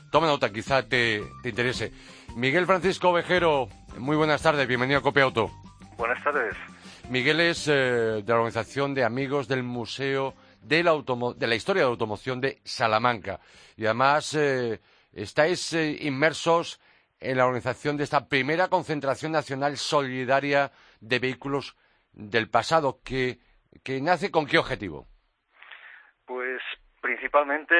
Toma 0.09 0.27
nota, 0.27 0.53
quizá 0.53 0.83
te, 0.83 1.21
interese. 1.43 1.91
Miguel 2.33 2.65
Francisco 2.65 3.09
Ovejero, 3.09 3.67
muy 3.97 4.15
buenas 4.15 4.41
tardes, 4.41 4.65
bienvenido 4.69 4.99
a 4.99 5.03
Cope 5.03 5.21
Auto. 5.21 5.51
Buenas 5.97 6.23
tardes. 6.23 6.55
Miguel 7.09 7.39
es 7.39 7.67
eh, 7.67 7.71
de 7.71 8.23
la 8.27 8.35
organización 8.35 8.93
de 8.93 9.03
amigos 9.03 9.47
del 9.47 9.63
Museo 9.63 10.35
de 10.61 10.83
la, 10.83 10.91
de 11.35 11.47
la 11.47 11.55
Historia 11.55 11.81
de 11.81 11.87
la 11.87 11.91
Automoción 11.91 12.39
de 12.39 12.59
Salamanca. 12.63 13.39
Y 13.75 13.85
además 13.85 14.35
eh, 14.35 14.79
estáis 15.11 15.73
eh, 15.73 15.97
inmersos 16.01 16.79
en 17.19 17.37
la 17.37 17.47
organización 17.47 17.97
de 17.97 18.03
esta 18.03 18.27
primera 18.27 18.67
concentración 18.67 19.31
nacional 19.31 19.77
solidaria 19.77 20.71
de 21.01 21.17
vehículos 21.17 21.75
del 22.13 22.47
pasado, 22.47 22.99
que, 23.03 23.39
que 23.83 23.99
nace 24.01 24.29
con 24.29 24.45
qué 24.45 24.59
objetivo? 24.59 25.07
Pues 26.27 26.61
principalmente 27.01 27.73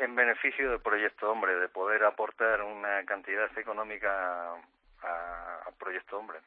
en 0.00 0.14
beneficio 0.14 0.70
del 0.70 0.80
proyecto 0.80 1.30
Hombre, 1.30 1.54
de 1.56 1.68
poder 1.68 2.04
aportar 2.04 2.62
una 2.62 3.04
cantidad 3.04 3.50
económica 3.58 4.54
al 5.02 5.74
proyecto 5.78 6.18
Hombre. 6.18 6.38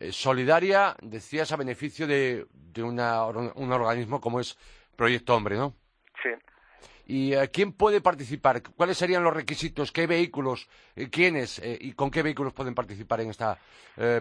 Eh, 0.00 0.12
solidaria, 0.12 0.96
decías, 1.02 1.52
a 1.52 1.56
beneficio 1.56 2.06
de, 2.06 2.46
de 2.52 2.82
un 2.82 2.98
organismo 3.00 4.20
como 4.20 4.40
es 4.40 4.58
Proyecto 4.96 5.34
Hombre, 5.34 5.56
¿no? 5.56 5.74
Sí. 6.22 6.30
¿Y 7.06 7.34
eh, 7.34 7.48
quién 7.52 7.72
puede 7.72 8.00
participar? 8.00 8.62
¿Cuáles 8.62 8.98
serían 8.98 9.22
los 9.22 9.32
requisitos? 9.34 9.92
¿Qué 9.92 10.06
vehículos? 10.06 10.68
Eh, 10.96 11.10
¿Quiénes? 11.10 11.60
¿Y 11.64 11.92
con 11.92 12.10
qué 12.10 12.22
vehículos 12.22 12.52
pueden 12.52 12.74
participar 12.74 13.20
en 13.20 13.30
esta 13.30 13.58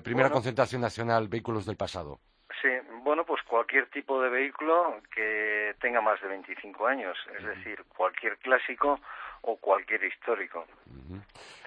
primera 0.03 0.29
concentración 0.29 0.81
nacional 0.81 1.27
Vehículos 1.27 1.65
del 1.65 1.75
Pasado? 1.75 2.19
Sí, 2.61 2.69
cualquier 3.53 3.85
tipo 3.91 4.19
de 4.19 4.29
vehículo 4.29 4.99
que 5.13 5.75
tenga 5.79 6.01
más 6.01 6.19
de 6.21 6.27
25 6.27 6.87
años, 6.87 7.15
es 7.37 7.45
decir, 7.45 7.83
cualquier 7.95 8.39
clásico 8.39 8.99
o 9.43 9.57
cualquier 9.57 10.03
histórico. 10.05 10.65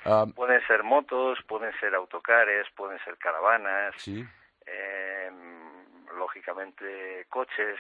Ah, 0.04 0.26
pueden 0.34 0.66
ser 0.66 0.82
motos, 0.82 1.38
pueden 1.46 1.72
ser 1.78 1.94
autocares, 1.94 2.66
pueden 2.74 2.98
ser 3.04 3.16
caravanas, 3.18 3.94
eh, 4.08 5.30
lógicamente 6.18 7.24
coches, 7.28 7.78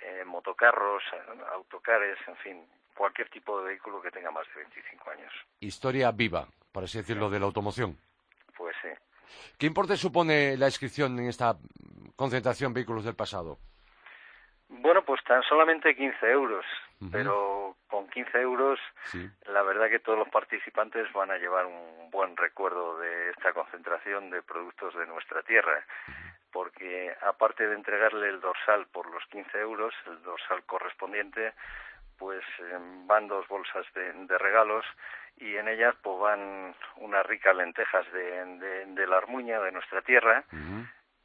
eh, 0.00 0.22
motocarros, 0.24 1.02
autocares, 1.52 2.18
en 2.28 2.36
fin, 2.36 2.64
cualquier 2.94 3.28
tipo 3.28 3.58
de 3.58 3.70
vehículo 3.70 4.00
que 4.00 4.12
tenga 4.12 4.30
más 4.30 4.46
de 4.54 4.62
25 4.62 5.10
años. 5.10 5.32
Historia 5.58 6.12
viva, 6.12 6.46
por 6.70 6.84
así 6.84 6.98
decirlo, 6.98 7.28
de 7.28 7.40
la 7.40 7.46
automoción. 7.46 7.98
Pues 8.56 8.76
sí. 8.80 8.88
¿Qué 9.58 9.66
importe 9.66 9.96
supone 9.96 10.56
la 10.56 10.66
inscripción 10.66 11.18
en 11.18 11.26
esta 11.26 11.56
concentración 12.16 12.72
Vehículos 12.72 13.04
del 13.04 13.14
Pasado? 13.16 13.58
Bueno, 14.68 15.02
pues 15.04 15.22
tan 15.24 15.42
solamente 15.42 15.94
15 15.94 16.30
euros, 16.30 16.64
pero 17.10 17.76
con 17.88 18.08
15 18.08 18.40
euros 18.40 18.80
la 19.46 19.62
verdad 19.62 19.90
que 19.90 19.98
todos 19.98 20.18
los 20.18 20.28
participantes 20.28 21.12
van 21.12 21.30
a 21.30 21.36
llevar 21.36 21.66
un 21.66 22.10
buen 22.10 22.36
recuerdo 22.36 22.98
de 22.98 23.30
esta 23.30 23.52
concentración 23.52 24.30
de 24.30 24.42
productos 24.42 24.94
de 24.94 25.06
nuestra 25.06 25.42
tierra, 25.42 25.84
porque 26.50 27.14
aparte 27.20 27.66
de 27.66 27.74
entregarle 27.74 28.30
el 28.30 28.40
dorsal 28.40 28.86
por 28.86 29.10
los 29.10 29.24
15 29.26 29.58
euros, 29.58 29.92
el 30.06 30.22
dorsal 30.22 30.62
correspondiente, 30.64 31.52
pues 32.18 32.42
em, 32.70 33.06
van 33.06 33.28
dos 33.28 33.46
bolsas 33.48 33.84
de, 33.94 34.38
regalos 34.38 34.86
y 35.36 35.56
en 35.56 35.68
ellas 35.68 35.94
pues 36.02 36.18
van 36.18 36.74
unas 36.96 37.26
ricas 37.26 37.54
lentejas 37.54 38.10
de, 38.12 38.86
de, 38.86 39.06
la 39.06 39.18
armuña 39.18 39.60
de 39.60 39.72
nuestra 39.72 40.00
tierra, 40.02 40.44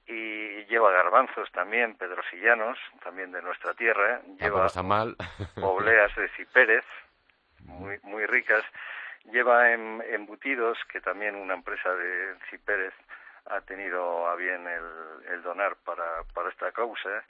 y 0.08 0.66
lleva 0.66 0.92
garbanzos 0.92 1.52
también, 1.52 1.96
pedrosillanos, 1.96 2.78
también 3.04 3.32
de 3.32 3.42
nuestra 3.42 3.74
tierra, 3.74 4.22
lleva 4.40 4.68
mal. 4.84 5.16
obleas 5.62 6.16
de 6.16 6.30
ciperes, 6.30 6.86
muy, 7.60 8.00
muy 8.04 8.26
ricas, 8.26 8.64
lleva 9.32 9.72
embutidos, 9.72 10.78
que 10.90 11.02
también 11.02 11.36
una 11.36 11.56
empresa 11.56 11.94
de 11.94 12.36
Cipérez 12.50 12.94
ha 13.46 13.62
tenido 13.62 14.28
a 14.28 14.36
bien 14.36 14.66
el, 14.68 15.42
donar 15.42 15.76
para, 15.86 16.24
para 16.34 16.50
esta 16.50 16.72
causa. 16.72 17.24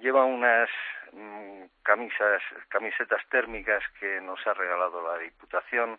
Lleva 0.00 0.24
unas 0.24 0.68
mm, 1.12 1.64
camisas, 1.82 2.42
camisetas 2.68 3.22
térmicas 3.28 3.82
que 4.00 4.20
nos 4.20 4.44
ha 4.46 4.54
regalado 4.54 5.02
la 5.02 5.18
Diputación 5.18 5.98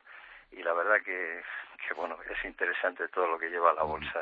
y 0.51 0.63
la 0.63 0.73
verdad 0.73 1.01
que, 1.03 1.41
que 1.75 1.93
bueno, 1.93 2.17
es 2.29 2.45
interesante 2.45 3.07
todo 3.09 3.27
lo 3.27 3.39
que 3.39 3.49
lleva 3.49 3.73
la 3.73 3.83
bolsa. 3.83 4.21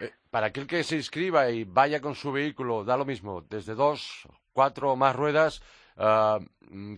Eh, 0.00 0.12
para 0.30 0.48
aquel 0.48 0.66
que 0.66 0.82
se 0.82 0.96
inscriba 0.96 1.50
y 1.50 1.64
vaya 1.64 2.00
con 2.00 2.14
su 2.14 2.32
vehículo, 2.32 2.84
da 2.84 2.96
lo 2.96 3.04
mismo, 3.04 3.42
desde 3.42 3.74
dos, 3.74 4.28
cuatro 4.52 4.92
o 4.92 4.96
más 4.96 5.14
ruedas, 5.14 5.62
ah, 5.96 6.38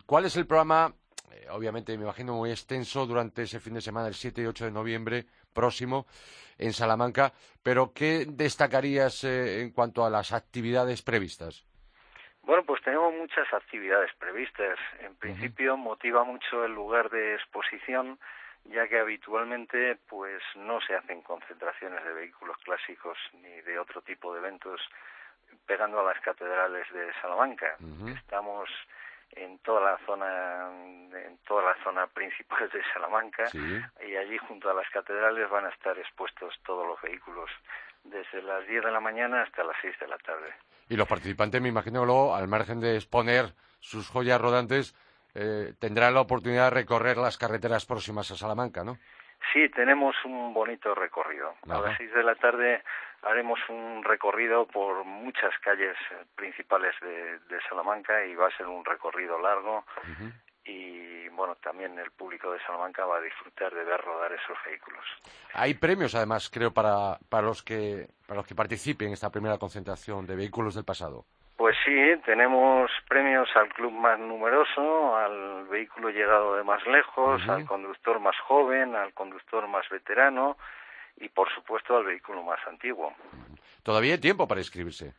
¿cuál 0.06 0.26
es 0.26 0.36
el 0.36 0.46
programa? 0.46 0.92
Eh, 1.32 1.46
obviamente, 1.50 1.96
me 1.96 2.04
imagino 2.04 2.34
muy 2.34 2.50
extenso 2.50 3.06
durante 3.06 3.42
ese 3.42 3.60
fin 3.60 3.74
de 3.74 3.80
semana, 3.80 4.08
el 4.08 4.14
7 4.14 4.42
y 4.42 4.46
8 4.46 4.66
de 4.66 4.70
noviembre 4.70 5.26
próximo 5.52 6.06
en 6.58 6.72
Salamanca, 6.72 7.32
pero 7.62 7.92
¿qué 7.94 8.26
destacarías 8.26 9.24
eh, 9.24 9.60
en 9.62 9.70
cuanto 9.72 10.04
a 10.04 10.10
las 10.10 10.32
actividades 10.32 11.02
previstas? 11.02 11.66
Bueno, 12.42 12.62
pues 12.64 12.80
tenemos 12.82 13.12
muchas 13.12 13.52
actividades 13.52 14.12
previstas. 14.18 14.78
En 15.00 15.16
principio 15.16 15.76
motiva 15.76 16.22
mucho 16.22 16.64
el 16.64 16.72
lugar 16.72 17.10
de 17.10 17.34
exposición, 17.34 18.20
ya 18.70 18.88
que 18.88 18.98
habitualmente 18.98 19.98
pues 20.08 20.42
no 20.56 20.80
se 20.80 20.94
hacen 20.94 21.22
concentraciones 21.22 22.02
de 22.04 22.12
vehículos 22.12 22.56
clásicos 22.58 23.16
ni 23.34 23.60
de 23.62 23.78
otro 23.78 24.02
tipo 24.02 24.32
de 24.32 24.40
eventos 24.40 24.80
pegando 25.66 26.00
a 26.00 26.04
las 26.04 26.20
catedrales 26.20 26.86
de 26.92 27.12
Salamanca. 27.20 27.76
Estamos 28.14 28.68
en 29.32 29.58
toda 29.58 29.80
la 29.80 29.98
zona 30.06 30.70
en 31.12 31.38
toda 31.46 31.62
la 31.62 31.84
zona 31.84 32.06
principal 32.06 32.68
de 32.70 32.82
Salamanca 32.92 33.44
y 33.54 34.16
allí 34.16 34.38
junto 34.38 34.70
a 34.70 34.74
las 34.74 34.88
catedrales 34.90 35.48
van 35.50 35.66
a 35.66 35.70
estar 35.70 35.98
expuestos 35.98 36.54
todos 36.64 36.86
los 36.86 37.00
vehículos 37.02 37.50
desde 38.04 38.42
las 38.42 38.66
10 38.66 38.84
de 38.84 38.90
la 38.90 39.00
mañana 39.00 39.42
hasta 39.42 39.64
las 39.64 39.76
6 39.82 39.98
de 40.00 40.08
la 40.08 40.18
tarde. 40.18 40.54
Y 40.88 40.96
los 40.96 41.08
participantes, 41.08 41.60
me 41.60 41.68
imagino 41.68 42.04
luego, 42.04 42.36
al 42.36 42.46
margen 42.46 42.80
de 42.80 42.94
exponer 42.94 43.54
sus 43.80 44.08
joyas 44.08 44.40
rodantes, 44.40 44.94
eh, 45.38 45.74
tendrán 45.78 46.14
la 46.14 46.22
oportunidad 46.22 46.70
de 46.70 46.80
recorrer 46.80 47.18
las 47.18 47.36
carreteras 47.36 47.84
próximas 47.84 48.30
a 48.30 48.36
Salamanca, 48.36 48.82
¿no? 48.82 48.96
Sí, 49.52 49.68
tenemos 49.68 50.16
un 50.24 50.54
bonito 50.54 50.94
recorrido. 50.94 51.54
A 51.68 51.78
las 51.78 51.98
6 51.98 52.14
de 52.14 52.22
la 52.22 52.34
tarde 52.36 52.82
haremos 53.22 53.60
un 53.68 54.02
recorrido 54.02 54.66
por 54.66 55.04
muchas 55.04 55.52
calles 55.62 55.96
principales 56.34 56.94
de, 57.02 57.60
Salamanca 57.68 58.24
y 58.24 58.34
va 58.34 58.48
a 58.48 58.56
ser 58.56 58.66
un 58.66 58.84
recorrido 58.84 59.38
largo 59.38 59.84
y 60.64 61.28
bueno, 61.30 61.56
también 61.56 61.98
el 61.98 62.10
público 62.10 62.50
de 62.50 62.58
Salamanca 62.60 63.04
va 63.04 63.18
a 63.18 63.20
disfrutar 63.20 63.72
de 63.72 63.84
ver 63.84 64.00
rodar 64.00 64.32
esos 64.32 64.56
vehículos. 64.66 65.04
Hay 65.54 65.74
premios 65.74 66.14
además, 66.14 66.50
creo, 66.50 66.72
para, 66.72 67.18
para, 67.28 67.46
los, 67.46 67.62
que, 67.62 68.08
para 68.26 68.38
los 68.38 68.46
que 68.46 68.54
participen 68.54 69.08
en 69.08 69.14
esta 69.14 69.30
primera 69.30 69.58
concentración 69.58 70.26
de 70.26 70.36
vehículos 70.36 70.74
del 70.74 70.84
pasado. 70.84 71.24
Pues 71.56 71.74
sí, 71.84 71.96
tenemos 72.26 72.90
premios 73.08 73.48
al 73.56 73.68
club 73.70 73.90
más 73.90 74.18
numeroso, 74.18 75.16
al 75.16 75.66
vehículo 75.68 76.10
llegado 76.10 76.56
de 76.56 76.62
más 76.62 76.86
lejos, 76.86 77.40
al 77.48 77.64
conductor 77.64 78.20
más 78.20 78.38
joven, 78.40 78.94
al 78.94 79.14
conductor 79.14 79.66
más 79.66 79.88
veterano 79.88 80.58
y 81.16 81.30
por 81.30 81.50
supuesto 81.54 81.96
al 81.96 82.04
vehículo 82.04 82.42
más 82.42 82.60
antiguo. 82.66 83.14
¿Todavía 83.82 84.14
hay 84.14 84.20
tiempo 84.20 84.46
para 84.46 84.60
inscribirse? 84.60 85.14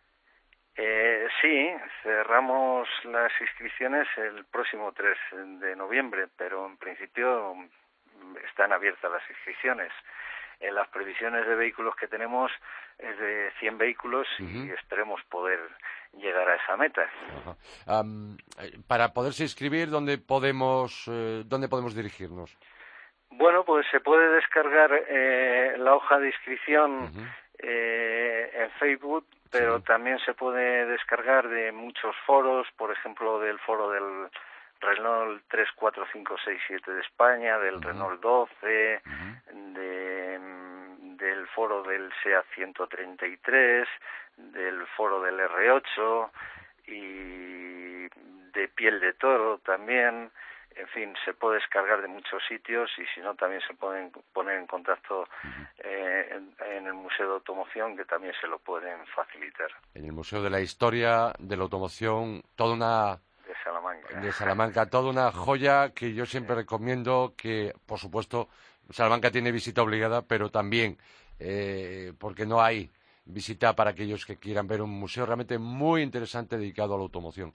Eh, 0.75 1.27
sí, 1.41 1.69
cerramos 2.03 2.87
las 3.05 3.31
inscripciones 3.41 4.07
el 4.17 4.45
próximo 4.45 4.91
3 4.91 5.17
de 5.59 5.75
noviembre, 5.75 6.27
pero 6.37 6.67
en 6.67 6.77
principio 6.77 7.55
están 8.47 8.71
abiertas 8.71 9.11
las 9.11 9.27
inscripciones. 9.27 9.91
En 10.59 10.75
las 10.75 10.87
previsiones 10.89 11.47
de 11.47 11.55
vehículos 11.55 11.95
que 11.95 12.07
tenemos 12.07 12.51
es 12.99 13.17
de 13.17 13.51
100 13.59 13.77
vehículos 13.79 14.27
y 14.39 14.69
esperemos 14.71 15.21
poder 15.29 15.59
llegar 16.13 16.49
a 16.49 16.55
esa 16.55 16.77
meta. 16.77 17.09
Eh, 18.59 18.77
para 18.87 19.13
poderse 19.13 19.43
inscribir, 19.43 19.89
¿dónde 19.89 20.17
podemos, 20.17 21.07
eh, 21.07 21.43
¿dónde 21.45 21.67
podemos 21.67 21.95
dirigirnos? 21.95 22.57
Bueno, 23.29 23.63
pues 23.65 23.85
se 23.91 23.99
puede 23.99 24.29
descargar 24.35 24.91
eh, 25.09 25.75
la 25.77 25.95
hoja 25.95 26.17
de 26.19 26.27
inscripción 26.27 27.11
eh, 27.59 28.51
en 28.53 28.71
Facebook, 28.79 29.25
pero 29.51 29.81
también 29.81 30.17
se 30.19 30.33
puede 30.33 30.85
descargar 30.85 31.47
de 31.47 31.71
muchos 31.71 32.15
foros, 32.25 32.67
por 32.77 32.91
ejemplo, 32.91 33.39
del 33.39 33.59
foro 33.59 33.91
del 33.91 34.29
Renault 34.79 35.43
34567 35.49 36.91
de 36.91 37.01
España, 37.01 37.57
del 37.59 37.81
Renault 37.81 38.21
12, 38.21 39.01
de, 39.73 40.39
del 41.47 41.55
foro 41.55 41.83
del 41.83 42.11
SEA 42.23 42.43
133, 42.55 43.87
del 44.37 44.85
foro 44.95 45.21
del 45.21 45.39
R8 45.39 46.29
y 46.87 48.07
de 48.51 48.67
piel 48.75 48.99
de 48.99 49.13
toro 49.13 49.59
también 49.59 50.31
en 50.75 50.87
fin, 50.89 51.13
se 51.25 51.33
puede 51.33 51.55
descargar 51.55 52.03
de 52.03 52.07
muchos 52.07 52.39
sitios 52.47 52.89
y 52.99 53.05
si 53.13 53.19
no 53.21 53.33
también 53.33 53.61
se 53.67 53.73
pueden 53.73 54.11
poner 54.31 54.59
en 54.59 54.67
contacto 54.67 55.27
eh, 55.79 56.39
en, 56.69 56.85
el 56.85 56.93
Museo 56.93 57.27
de 57.27 57.33
Automoción 57.33 57.97
que 57.97 58.05
también 58.05 58.33
se 58.39 58.47
lo 58.47 58.59
pueden 58.59 59.03
facilitar. 59.07 59.69
En 59.95 60.05
el 60.05 60.11
Museo 60.11 60.43
de 60.43 60.51
la 60.51 60.61
Historia 60.61 61.33
de 61.39 61.57
la 61.57 61.63
Automoción, 61.63 62.43
toda 62.55 62.75
una... 62.75 63.19
De 63.47 63.55
Salamanca. 63.63 64.19
De 64.19 64.31
Salamanca, 64.31 64.85
toda 64.87 65.09
una 65.09 65.31
joya 65.31 65.93
que 65.95 66.13
yo 66.13 66.27
siempre 66.27 66.55
recomiendo 66.55 67.33
que, 67.35 67.73
por 67.87 67.97
supuesto, 67.97 68.47
Salamanca 68.91 69.31
tiene 69.31 69.51
visita 69.51 69.81
obligada, 69.81 70.21
pero 70.21 70.49
también 70.49 70.97
eh, 71.39 72.13
porque 72.17 72.45
no 72.45 72.61
hay 72.61 72.89
visita 73.25 73.75
para 73.75 73.91
aquellos 73.91 74.25
que 74.25 74.37
quieran 74.37 74.67
ver 74.67 74.81
un 74.81 74.89
museo 74.89 75.25
realmente 75.25 75.57
muy 75.57 76.01
interesante 76.01 76.57
dedicado 76.57 76.93
a 76.93 76.97
la 76.97 77.03
automoción. 77.03 77.53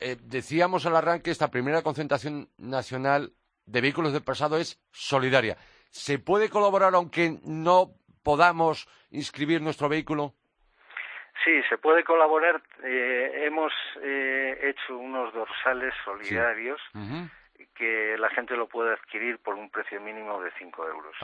Eh, 0.00 0.16
decíamos 0.20 0.86
al 0.86 0.96
arranque, 0.96 1.30
esta 1.30 1.50
primera 1.50 1.82
concentración 1.82 2.48
nacional 2.58 3.32
de 3.64 3.80
vehículos 3.80 4.12
del 4.12 4.22
pasado 4.22 4.58
es 4.58 4.80
solidaria. 4.92 5.56
¿Se 5.90 6.18
puede 6.18 6.50
colaborar 6.50 6.94
aunque 6.94 7.38
no 7.44 7.92
podamos 8.22 8.88
inscribir 9.10 9.62
nuestro 9.62 9.88
vehículo? 9.88 10.34
Sí, 11.44 11.62
se 11.68 11.78
puede 11.78 12.04
colaborar. 12.04 12.62
Eh, 12.82 13.44
hemos 13.46 13.72
eh, 14.02 14.58
hecho 14.62 14.98
unos 14.98 15.32
dorsales 15.32 15.94
solidarios 16.04 16.80
que 17.74 18.16
la 18.18 18.28
gente 18.30 18.56
lo 18.56 18.68
puede 18.68 18.94
adquirir 18.94 19.38
por 19.38 19.54
un 19.54 19.70
precio 19.70 20.00
mínimo 20.00 20.40
de 20.42 20.50
5 20.58 20.88
euros. 20.88 21.14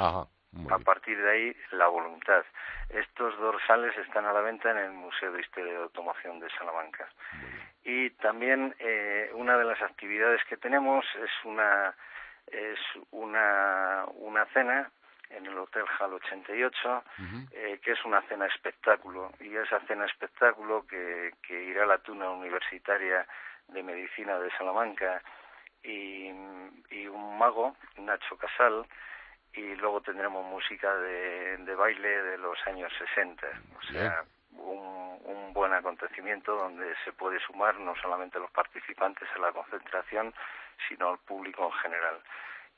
A 0.70 0.78
partir 0.78 1.20
de 1.20 1.30
ahí, 1.30 1.56
la 1.72 1.88
voluntad. 1.88 2.44
Estos 2.90 3.38
dorsales 3.38 3.96
están 3.98 4.26
a 4.26 4.32
la 4.32 4.40
venta 4.40 4.70
en 4.70 4.78
el 4.78 4.92
Museo 4.92 5.32
de 5.32 5.40
Historia 5.40 5.72
de 5.72 5.78
Automoción 5.78 6.40
de 6.40 6.50
Salamanca. 6.50 7.08
Y 7.84 8.10
también 8.10 8.74
eh, 8.78 9.30
una 9.34 9.56
de 9.56 9.64
las 9.64 9.80
actividades 9.82 10.42
que 10.48 10.56
tenemos 10.56 11.04
es 11.16 11.30
una 11.44 11.94
es 12.46 12.78
una, 13.12 14.04
una 14.16 14.44
cena 14.46 14.90
en 15.30 15.46
el 15.46 15.56
Hotel 15.56 15.84
Hall 15.98 16.14
88, 16.14 17.04
eh, 17.52 17.80
que 17.82 17.92
es 17.92 18.04
una 18.04 18.20
cena 18.22 18.46
espectáculo. 18.46 19.32
Y 19.40 19.56
esa 19.56 19.80
cena 19.86 20.04
espectáculo 20.04 20.86
que, 20.86 21.32
que 21.46 21.62
irá 21.64 21.84
a 21.84 21.86
la 21.86 21.98
tuna 21.98 22.30
universitaria 22.30 23.26
de 23.68 23.82
medicina 23.82 24.38
de 24.38 24.50
Salamanca 24.58 25.22
y, 25.82 26.30
y 26.90 27.06
un 27.06 27.38
mago, 27.38 27.74
Nacho 27.96 28.36
Casal, 28.36 28.86
y 29.54 29.74
luego 29.76 30.00
tendremos 30.00 30.44
música 30.46 30.94
de, 30.96 31.58
de 31.58 31.74
baile 31.74 32.22
de 32.22 32.38
los 32.38 32.58
años 32.66 32.92
60. 33.14 33.46
O 33.78 33.92
sea, 33.92 34.24
un, 34.52 35.18
un, 35.24 35.52
buen 35.52 35.72
acontecimiento 35.72 36.54
donde 36.54 36.94
se 37.04 37.12
puede 37.12 37.38
sumar 37.40 37.78
no 37.78 37.94
solamente 38.00 38.38
los 38.38 38.50
participantes 38.50 39.28
a 39.36 39.40
la 39.40 39.52
concentración, 39.52 40.32
sino 40.88 41.10
al 41.10 41.18
público 41.18 41.66
en 41.66 41.72
general. 41.80 42.20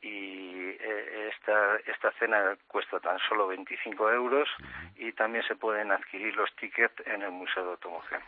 Y 0.02 0.68
eh, 0.80 1.30
esta, 1.32 1.76
esta 1.86 2.12
cena 2.18 2.56
cuesta 2.66 3.00
tan 3.00 3.18
solo 3.28 3.46
25 3.46 4.10
euros 4.10 4.48
y 4.96 5.12
también 5.12 5.44
se 5.46 5.54
pueden 5.54 5.92
adquirir 5.92 6.34
los 6.36 6.54
tickets 6.56 7.06
en 7.06 7.22
el 7.22 7.30
Museo 7.30 7.64
de 7.64 7.70
Automoción. 7.70 8.20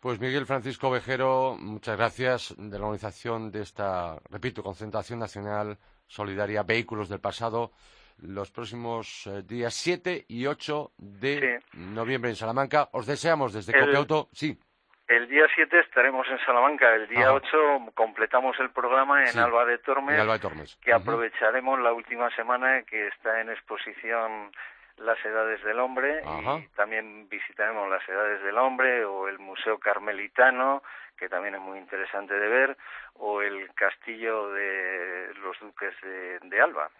Pues 0.00 0.20
Miguel 0.20 0.46
Francisco 0.46 0.90
Vejero, 0.90 1.56
muchas 1.58 1.96
gracias 1.96 2.54
de 2.56 2.78
la 2.78 2.84
organización 2.84 3.50
de 3.50 3.62
esta, 3.62 4.18
repito, 4.30 4.62
concentración 4.62 5.18
nacional 5.18 5.78
solidaria 6.06 6.62
Vehículos 6.62 7.08
del 7.08 7.20
Pasado 7.20 7.72
los 8.18 8.50
próximos 8.50 9.26
eh, 9.26 9.42
días 9.42 9.74
7 9.74 10.26
y 10.28 10.46
8 10.46 10.92
de 10.96 11.60
noviembre 11.72 12.30
en 12.30 12.36
Salamanca. 12.36 12.88
Os 12.92 13.06
deseamos 13.06 13.52
desde 13.52 13.78
Copiauto, 13.78 14.28
sí. 14.32 14.58
El 15.06 15.28
día 15.28 15.44
7 15.54 15.80
estaremos 15.80 16.26
en 16.28 16.38
Salamanca, 16.46 16.94
el 16.94 17.06
día 17.08 17.34
8 17.34 17.92
completamos 17.94 18.58
el 18.58 18.70
programa 18.70 19.22
en 19.24 19.38
Alba 19.38 19.66
de 19.66 19.76
Tormes, 19.78 20.78
que 20.82 20.94
aprovecharemos 20.94 21.78
la 21.80 21.92
última 21.92 22.34
semana 22.34 22.82
que 22.84 23.08
está 23.08 23.40
en 23.42 23.50
exposición 23.50 24.50
las 24.96 25.22
edades 25.24 25.62
del 25.64 25.80
hombre 25.80 26.22
y 26.22 26.68
también 26.68 27.28
visitaremos 27.28 27.90
las 27.90 28.08
edades 28.08 28.42
del 28.44 28.56
hombre 28.56 29.04
o 29.04 29.28
el 29.28 29.38
Museo 29.40 29.78
Carmelitano, 29.78 30.82
que 31.24 31.30
también 31.30 31.54
es 31.54 31.60
muy 31.62 31.78
interesante 31.78 32.34
de 32.34 32.48
ver, 32.48 32.76
o 33.14 33.40
el 33.40 33.72
castillo 33.72 34.50
de 34.50 35.32
los 35.42 35.58
duques 35.58 35.94
de, 36.02 36.60
Alba. 36.60 36.90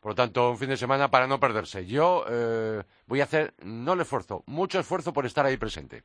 Por 0.00 0.10
lo 0.10 0.14
tanto, 0.16 0.50
un 0.50 0.58
fin 0.58 0.70
de 0.70 0.76
semana 0.76 1.08
para 1.08 1.28
no 1.28 1.38
perderse. 1.38 1.86
Yo 1.86 2.24
eh, 2.28 2.82
voy 3.06 3.20
a 3.20 3.24
hacer, 3.24 3.54
no 3.62 3.92
el 3.92 4.00
esfuerzo, 4.00 4.42
mucho 4.46 4.80
esfuerzo 4.80 5.12
por 5.12 5.24
estar 5.24 5.46
ahí 5.46 5.56
presente. 5.56 6.02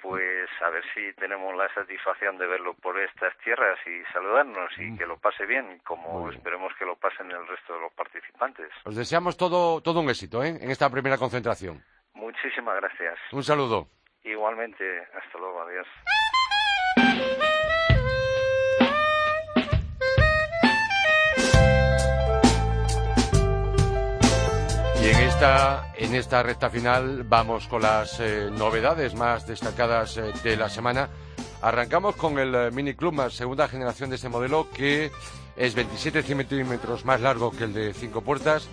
Pues 0.00 0.48
a 0.62 0.70
ver 0.70 0.82
si 0.94 1.12
tenemos 1.20 1.54
la 1.56 1.72
satisfacción 1.74 2.38
de 2.38 2.46
verlo 2.46 2.72
por 2.74 2.98
estas 2.98 3.36
tierras 3.44 3.78
y 3.86 4.02
saludarnos 4.14 4.70
y 4.78 4.92
mm. 4.92 4.98
que 4.98 5.06
lo 5.06 5.18
pase 5.18 5.44
bien, 5.44 5.80
como 5.84 6.30
esperemos 6.30 6.72
que 6.78 6.86
lo 6.86 6.96
pasen 6.96 7.30
el 7.30 7.46
resto 7.46 7.74
de 7.74 7.80
los 7.80 7.92
participantes. 7.92 8.70
Os 8.84 8.96
deseamos 8.96 9.36
todo, 9.36 9.82
todo 9.82 10.00
un 10.00 10.08
éxito 10.08 10.42
¿eh? 10.42 10.56
en 10.58 10.70
esta 10.70 10.88
primera 10.88 11.18
concentración. 11.18 11.84
Muchísimas 12.14 12.76
gracias. 12.76 13.18
Un 13.32 13.42
saludo. 13.42 13.88
Igualmente, 14.26 14.84
hasta 15.14 15.38
luego, 15.38 15.62
adiós. 15.62 15.86
Y 25.06 26.04
en 26.04 26.14
esta, 26.14 26.42
recta 26.42 26.68
final 26.68 27.22
vamos 27.22 27.68
con 27.68 27.82
las 27.82 28.18
eh, 28.18 28.50
novedades 28.50 29.14
más 29.14 29.46
destacadas 29.46 30.16
eh, 30.16 30.32
de 30.42 30.56
la 30.56 30.68
semana. 30.68 31.08
Arrancamos 31.62 32.16
con 32.16 32.38
el 32.38 32.54
eh, 32.54 32.70
Mini 32.72 32.94
Club 32.94 33.30
segunda 33.30 33.68
generación 33.68 34.10
de 34.10 34.16
este 34.16 34.28
modelo 34.28 34.68
que 34.70 35.12
es 35.56 35.74
27 35.74 36.22
centímetros 36.22 37.04
más 37.04 37.20
largo 37.20 37.52
que 37.52 37.64
el 37.64 37.72
de 37.72 37.94
cinco 37.94 38.22
puertas, 38.22 38.68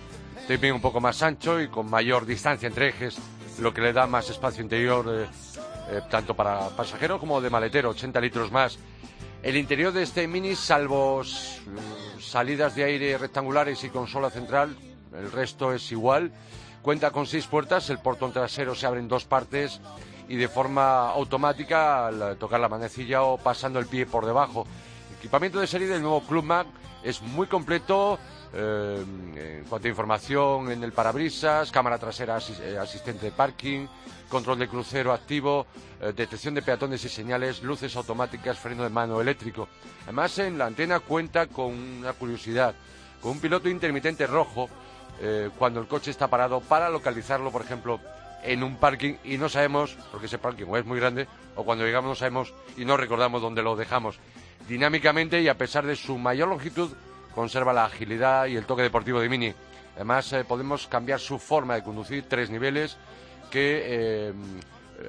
también 0.48 0.74
un 0.74 0.80
poco 0.80 1.00
más 1.00 1.22
ancho 1.22 1.60
y 1.60 1.68
con 1.68 1.88
mayor 1.88 2.26
distancia 2.26 2.66
entre 2.66 2.88
ejes, 2.88 3.16
lo 3.60 3.72
que 3.72 3.82
le 3.82 3.92
da 3.92 4.06
más 4.06 4.28
espacio 4.28 4.62
interior 4.62 5.28
tanto 6.10 6.34
para 6.34 6.68
pasajero 6.70 7.18
como 7.18 7.40
de 7.40 7.50
maletero, 7.50 7.90
80 7.90 8.20
litros 8.20 8.52
más. 8.52 8.78
El 9.42 9.56
interior 9.56 9.92
de 9.92 10.02
este 10.02 10.26
Mini, 10.26 10.56
salvo 10.56 11.22
salidas 12.18 12.74
de 12.74 12.84
aire 12.84 13.18
rectangulares 13.18 13.84
y 13.84 13.90
consola 13.90 14.30
central, 14.30 14.74
el 15.14 15.30
resto 15.30 15.72
es 15.74 15.92
igual. 15.92 16.32
Cuenta 16.80 17.10
con 17.10 17.26
seis 17.26 17.46
puertas, 17.46 17.90
el 17.90 17.98
portón 17.98 18.32
trasero 18.32 18.74
se 18.74 18.86
abre 18.86 19.00
en 19.00 19.08
dos 19.08 19.24
partes 19.24 19.80
y 20.28 20.36
de 20.36 20.48
forma 20.48 21.10
automática 21.10 22.06
al 22.06 22.36
tocar 22.38 22.60
la 22.60 22.68
manecilla 22.68 23.22
o 23.22 23.36
pasando 23.36 23.78
el 23.78 23.86
pie 23.86 24.06
por 24.06 24.24
debajo. 24.24 24.66
equipamiento 25.18 25.60
de 25.60 25.66
serie 25.66 25.88
del 25.88 26.02
nuevo 26.02 26.22
Club 26.22 26.50
es 27.02 27.20
muy 27.20 27.46
completo 27.46 28.18
eh, 28.54 29.04
en 29.60 29.64
cuanto 29.64 29.88
a 29.88 29.90
información 29.90 30.70
en 30.70 30.82
el 30.84 30.92
parabrisas, 30.92 31.70
cámara 31.70 31.98
trasera 31.98 32.38
eh, 32.38 32.78
asistente 32.80 33.26
de 33.26 33.32
parking, 33.32 33.86
control 34.28 34.58
de 34.58 34.68
crucero 34.68 35.12
activo, 35.12 35.66
eh, 36.00 36.12
detección 36.14 36.54
de 36.54 36.62
peatones 36.62 37.04
y 37.04 37.08
señales, 37.08 37.62
luces 37.62 37.94
automáticas, 37.96 38.58
freno 38.58 38.82
de 38.82 38.90
mano 38.90 39.20
eléctrico. 39.20 39.68
Además, 40.04 40.38
en 40.38 40.58
la 40.58 40.66
antena 40.66 41.00
cuenta 41.00 41.46
con 41.46 41.72
una 41.72 42.12
curiosidad, 42.12 42.74
con 43.20 43.32
un 43.32 43.40
piloto 43.40 43.68
intermitente 43.68 44.26
rojo 44.26 44.68
eh, 45.20 45.50
cuando 45.58 45.80
el 45.80 45.86
coche 45.86 46.10
está 46.10 46.28
parado 46.28 46.60
para 46.60 46.90
localizarlo, 46.90 47.50
por 47.50 47.62
ejemplo, 47.62 48.00
en 48.42 48.62
un 48.62 48.76
parking 48.76 49.14
y 49.24 49.38
no 49.38 49.48
sabemos, 49.48 49.96
porque 50.10 50.26
ese 50.26 50.38
parking 50.38 50.66
o 50.68 50.76
es 50.76 50.84
muy 50.84 50.98
grande, 50.98 51.26
o 51.56 51.64
cuando 51.64 51.84
llegamos 51.84 52.08
no 52.08 52.14
sabemos 52.14 52.52
y 52.76 52.84
no 52.84 52.96
recordamos 52.96 53.40
dónde 53.40 53.62
lo 53.62 53.76
dejamos. 53.76 54.18
Dinámicamente 54.68 55.40
y 55.40 55.48
a 55.48 55.56
pesar 55.58 55.86
de 55.86 55.96
su 55.96 56.18
mayor 56.18 56.48
longitud, 56.48 56.90
conserva 57.34 57.72
la 57.72 57.86
agilidad 57.86 58.46
y 58.46 58.56
el 58.56 58.66
toque 58.66 58.82
deportivo 58.82 59.20
de 59.20 59.28
Mini. 59.28 59.54
Además, 59.96 60.32
eh, 60.32 60.44
podemos 60.44 60.86
cambiar 60.86 61.20
su 61.20 61.38
forma 61.38 61.74
de 61.74 61.82
conducir, 61.82 62.24
tres 62.28 62.50
niveles, 62.50 62.96
que 63.54 63.82
eh, 63.86 64.32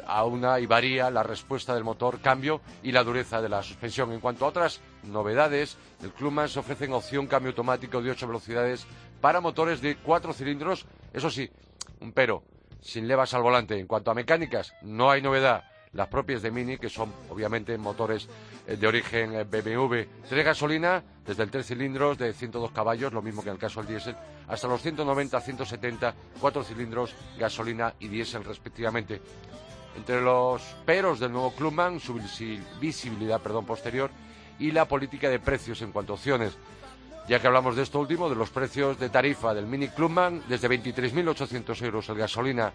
aúna 0.05 0.60
y 0.60 0.67
varía 0.67 1.10
la 1.10 1.23
respuesta 1.23 1.73
del 1.73 1.84
motor, 1.84 2.19
cambio 2.19 2.62
y 2.84 2.91
la 2.91 3.03
dureza 3.03 3.41
de 3.41 3.49
la 3.49 3.63
suspensión. 3.63 4.12
En 4.12 4.19
cuanto 4.19 4.45
a 4.45 4.49
otras 4.49 4.81
novedades, 5.01 5.77
el 6.03 6.12
Clubman 6.12 6.47
se 6.47 6.60
ofrece 6.60 6.86
en 6.86 6.93
opción 6.93 7.25
cambio 7.25 7.49
automático 7.49 8.03
de 8.03 8.12
ocho 8.12 8.27
velocidades 8.27 8.86
para 9.19 9.41
motores 9.41 9.81
de 9.81 9.95
cuatro 9.95 10.31
cilindros, 10.31 10.86
eso 11.12 11.31
sí, 11.31 11.49
un 12.01 12.12
pero, 12.12 12.43
sin 12.81 13.08
levas 13.08 13.34
al 13.34 13.41
volante. 13.41 13.79
En 13.79 13.88
cuanto 13.88 14.12
a 14.12 14.13
mecánicas, 14.13 14.75
no 14.84 15.10
hay 15.10 15.23
novedad. 15.23 15.63
Las 15.95 16.10
propias 16.10 16.41
de 16.41 16.51
Mini, 16.51 16.77
que 16.77 16.89
son 16.89 17.12
obviamente 17.29 17.77
motores 17.77 18.27
eh, 18.67 18.75
de 18.75 18.86
origen 18.86 19.34
eh, 19.34 19.43
BMW, 19.45 20.03
de 20.29 20.43
gasolina, 20.43 21.01
desde 21.25 21.43
el 21.43 21.49
tres 21.49 21.67
cilindros 21.67 22.17
de 22.17 22.34
102 22.34 22.71
caballos, 22.71 23.13
lo 23.13 23.21
mismo 23.21 23.41
que 23.41 23.49
en 23.49 23.55
el 23.55 23.60
caso 23.60 23.79
del 23.79 23.88
diésel, 23.88 24.15
hasta 24.47 24.67
los 24.67 24.81
190, 24.81 25.39
170, 25.39 26.13
cuatro 26.41 26.63
cilindros, 26.63 27.15
gasolina 27.39 27.93
y 27.99 28.10
diésel 28.10 28.43
respectivamente. 28.43 29.21
Entre 29.95 30.19
los 30.19 30.62
peros 30.86 31.21
del 31.21 31.31
nuevo 31.31 31.51
Clubman, 31.51 32.01
su 32.01 32.19
visibilidad 32.81 33.41
perdón, 33.41 33.65
posterior 33.65 34.12
y 34.60 34.71
la 34.71 34.86
política 34.86 35.29
de 35.29 35.39
precios 35.39 35.81
en 35.81 35.93
cuanto 35.93 36.12
a 36.12 36.15
opciones. 36.15 36.58
Ya 37.29 37.39
que 37.39 37.47
hablamos 37.47 37.77
de 37.77 37.84
esto 37.84 37.99
último, 37.99 38.29
de 38.29 38.36
los 38.36 38.49
precios 38.49 38.99
de 38.99 39.10
tarifa 39.10 39.53
del 39.53 39.65
Mini 39.65 39.88
Clubman, 39.88 40.43
desde 40.49 40.69
23.800 40.69 41.81
euros 41.86 42.10
el 42.10 42.17
gasolina 42.17 42.73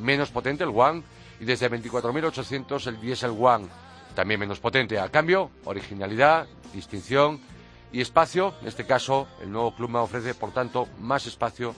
menos 0.00 0.30
potente, 0.30 0.64
el 0.64 0.70
One, 0.72 1.02
y 1.42 1.44
desde 1.44 1.68
24.800 1.68 2.86
el 2.86 3.00
Diesel 3.00 3.34
One, 3.36 3.66
también 4.14 4.38
menos 4.38 4.60
potente. 4.60 5.00
A 5.00 5.08
cambio, 5.08 5.50
originalidad, 5.64 6.46
distinción 6.72 7.40
y 7.90 8.00
espacio. 8.00 8.54
En 8.62 8.68
este 8.68 8.86
caso, 8.86 9.26
el 9.42 9.50
nuevo 9.50 9.74
Clubman 9.74 10.02
ofrece, 10.02 10.34
por 10.34 10.52
tanto, 10.52 10.86
más 11.00 11.26
espacio 11.26 11.74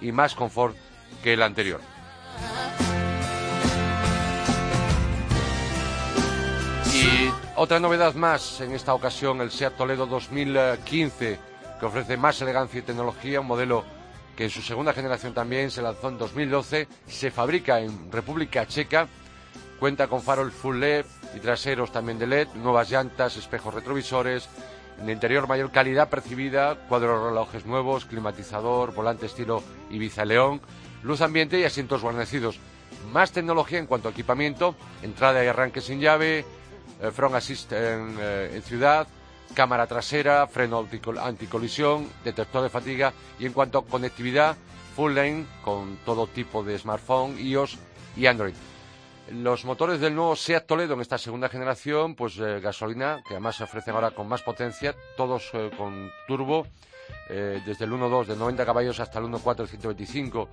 y 0.00 0.12
más 0.12 0.36
confort 0.36 0.76
que 1.20 1.32
el 1.32 1.42
anterior. 1.42 1.80
Y 6.94 7.28
otra 7.56 7.80
novedad 7.80 8.14
más 8.14 8.60
en 8.60 8.72
esta 8.72 8.94
ocasión, 8.94 9.40
el 9.40 9.50
SEAT 9.50 9.76
Toledo 9.76 10.06
2015 10.06 11.40
que 11.80 11.86
ofrece 11.86 12.16
más 12.16 12.40
elegancia 12.40 12.78
y 12.78 12.82
tecnología, 12.82 13.40
un 13.40 13.48
modelo 13.48 13.84
que 14.38 14.44
en 14.44 14.50
su 14.50 14.62
segunda 14.62 14.92
generación 14.92 15.34
también 15.34 15.68
se 15.68 15.82
lanzó 15.82 16.10
en 16.10 16.16
2012, 16.16 16.86
se 17.08 17.30
fabrica 17.32 17.80
en 17.80 18.12
República 18.12 18.68
Checa, 18.68 19.08
cuenta 19.80 20.06
con 20.06 20.22
farol 20.22 20.52
full 20.52 20.78
LED 20.78 21.06
y 21.34 21.40
traseros 21.40 21.90
también 21.90 22.20
de 22.20 22.28
LED, 22.28 22.46
nuevas 22.54 22.88
llantas, 22.88 23.36
espejos 23.36 23.74
retrovisores, 23.74 24.48
en 24.96 25.06
el 25.06 25.10
interior 25.10 25.48
mayor 25.48 25.72
calidad 25.72 26.08
percibida, 26.08 26.76
cuadros 26.88 27.20
relojes 27.20 27.66
nuevos, 27.66 28.04
climatizador, 28.04 28.94
volante 28.94 29.26
estilo 29.26 29.60
Ibiza 29.90 30.24
León, 30.24 30.60
luz 31.02 31.20
ambiente 31.20 31.58
y 31.58 31.64
asientos 31.64 32.02
guarnecidos. 32.02 32.60
Más 33.12 33.32
tecnología 33.32 33.80
en 33.80 33.88
cuanto 33.88 34.06
a 34.06 34.12
equipamiento, 34.12 34.76
entrada 35.02 35.44
y 35.44 35.48
arranque 35.48 35.80
sin 35.80 35.98
llave, 35.98 36.44
eh, 37.02 37.10
front 37.12 37.34
assist 37.34 37.72
eh, 37.72 38.52
en 38.54 38.62
ciudad, 38.62 39.08
cámara 39.54 39.86
trasera, 39.86 40.46
freno 40.46 40.86
anticolisión, 41.20 42.08
detector 42.24 42.62
de 42.62 42.68
fatiga 42.68 43.12
y 43.38 43.46
en 43.46 43.52
cuanto 43.52 43.78
a 43.78 43.84
conectividad, 43.84 44.56
full 44.94 45.14
lane 45.14 45.46
con 45.62 45.98
todo 46.04 46.26
tipo 46.26 46.62
de 46.62 46.78
smartphone, 46.78 47.38
iOS 47.38 47.78
y 48.16 48.26
Android. 48.26 48.54
Los 49.30 49.66
motores 49.66 50.00
del 50.00 50.14
nuevo 50.14 50.34
Seat 50.36 50.66
Toledo 50.66 50.94
en 50.94 51.02
esta 51.02 51.18
segunda 51.18 51.50
generación, 51.50 52.14
pues 52.14 52.38
eh, 52.38 52.60
gasolina, 52.60 53.22
que 53.26 53.34
además 53.34 53.56
se 53.56 53.64
ofrecen 53.64 53.94
ahora 53.94 54.12
con 54.12 54.26
más 54.26 54.42
potencia, 54.42 54.94
todos 55.18 55.50
eh, 55.52 55.70
con 55.76 56.10
turbo, 56.26 56.66
eh, 57.28 57.60
desde 57.66 57.84
el 57.84 57.92
1.2 57.92 58.26
de 58.26 58.36
90 58.36 58.64
caballos 58.64 59.00
hasta 59.00 59.18
el 59.18 59.26
1.4 59.26 59.56
de 59.56 59.66
125 59.66 60.48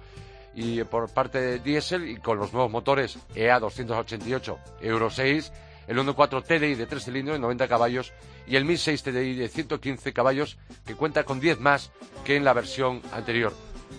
y 0.56 0.84
por 0.84 1.10
parte 1.10 1.40
de 1.40 1.60
diésel 1.60 2.08
y 2.10 2.18
con 2.18 2.38
los 2.38 2.54
nuevos 2.54 2.72
motores 2.72 3.18
EA 3.34 3.60
288 3.60 4.58
Euro 4.82 5.10
6 5.10 5.52
el 5.88 5.98
1.4 5.98 6.44
TDI 6.44 6.76
de 6.76 6.86
3 6.86 7.04
cilindros 7.04 7.36
de 7.36 7.42
90 7.42 7.68
caballos 7.68 8.14
y 8.48 8.56
el 8.56 8.66
1.6 8.66 9.02
TDI 9.04 9.36
de 9.36 9.50
115 9.50 10.14
caballos 10.14 10.58
que 10.86 10.96
cuenta 10.96 11.24
con 11.24 11.40
10 11.40 11.60
más 11.60 11.92
que 12.24 12.36
en 12.36 12.44
la 12.44 12.54
versión 12.54 13.02
anterior. 13.12 13.54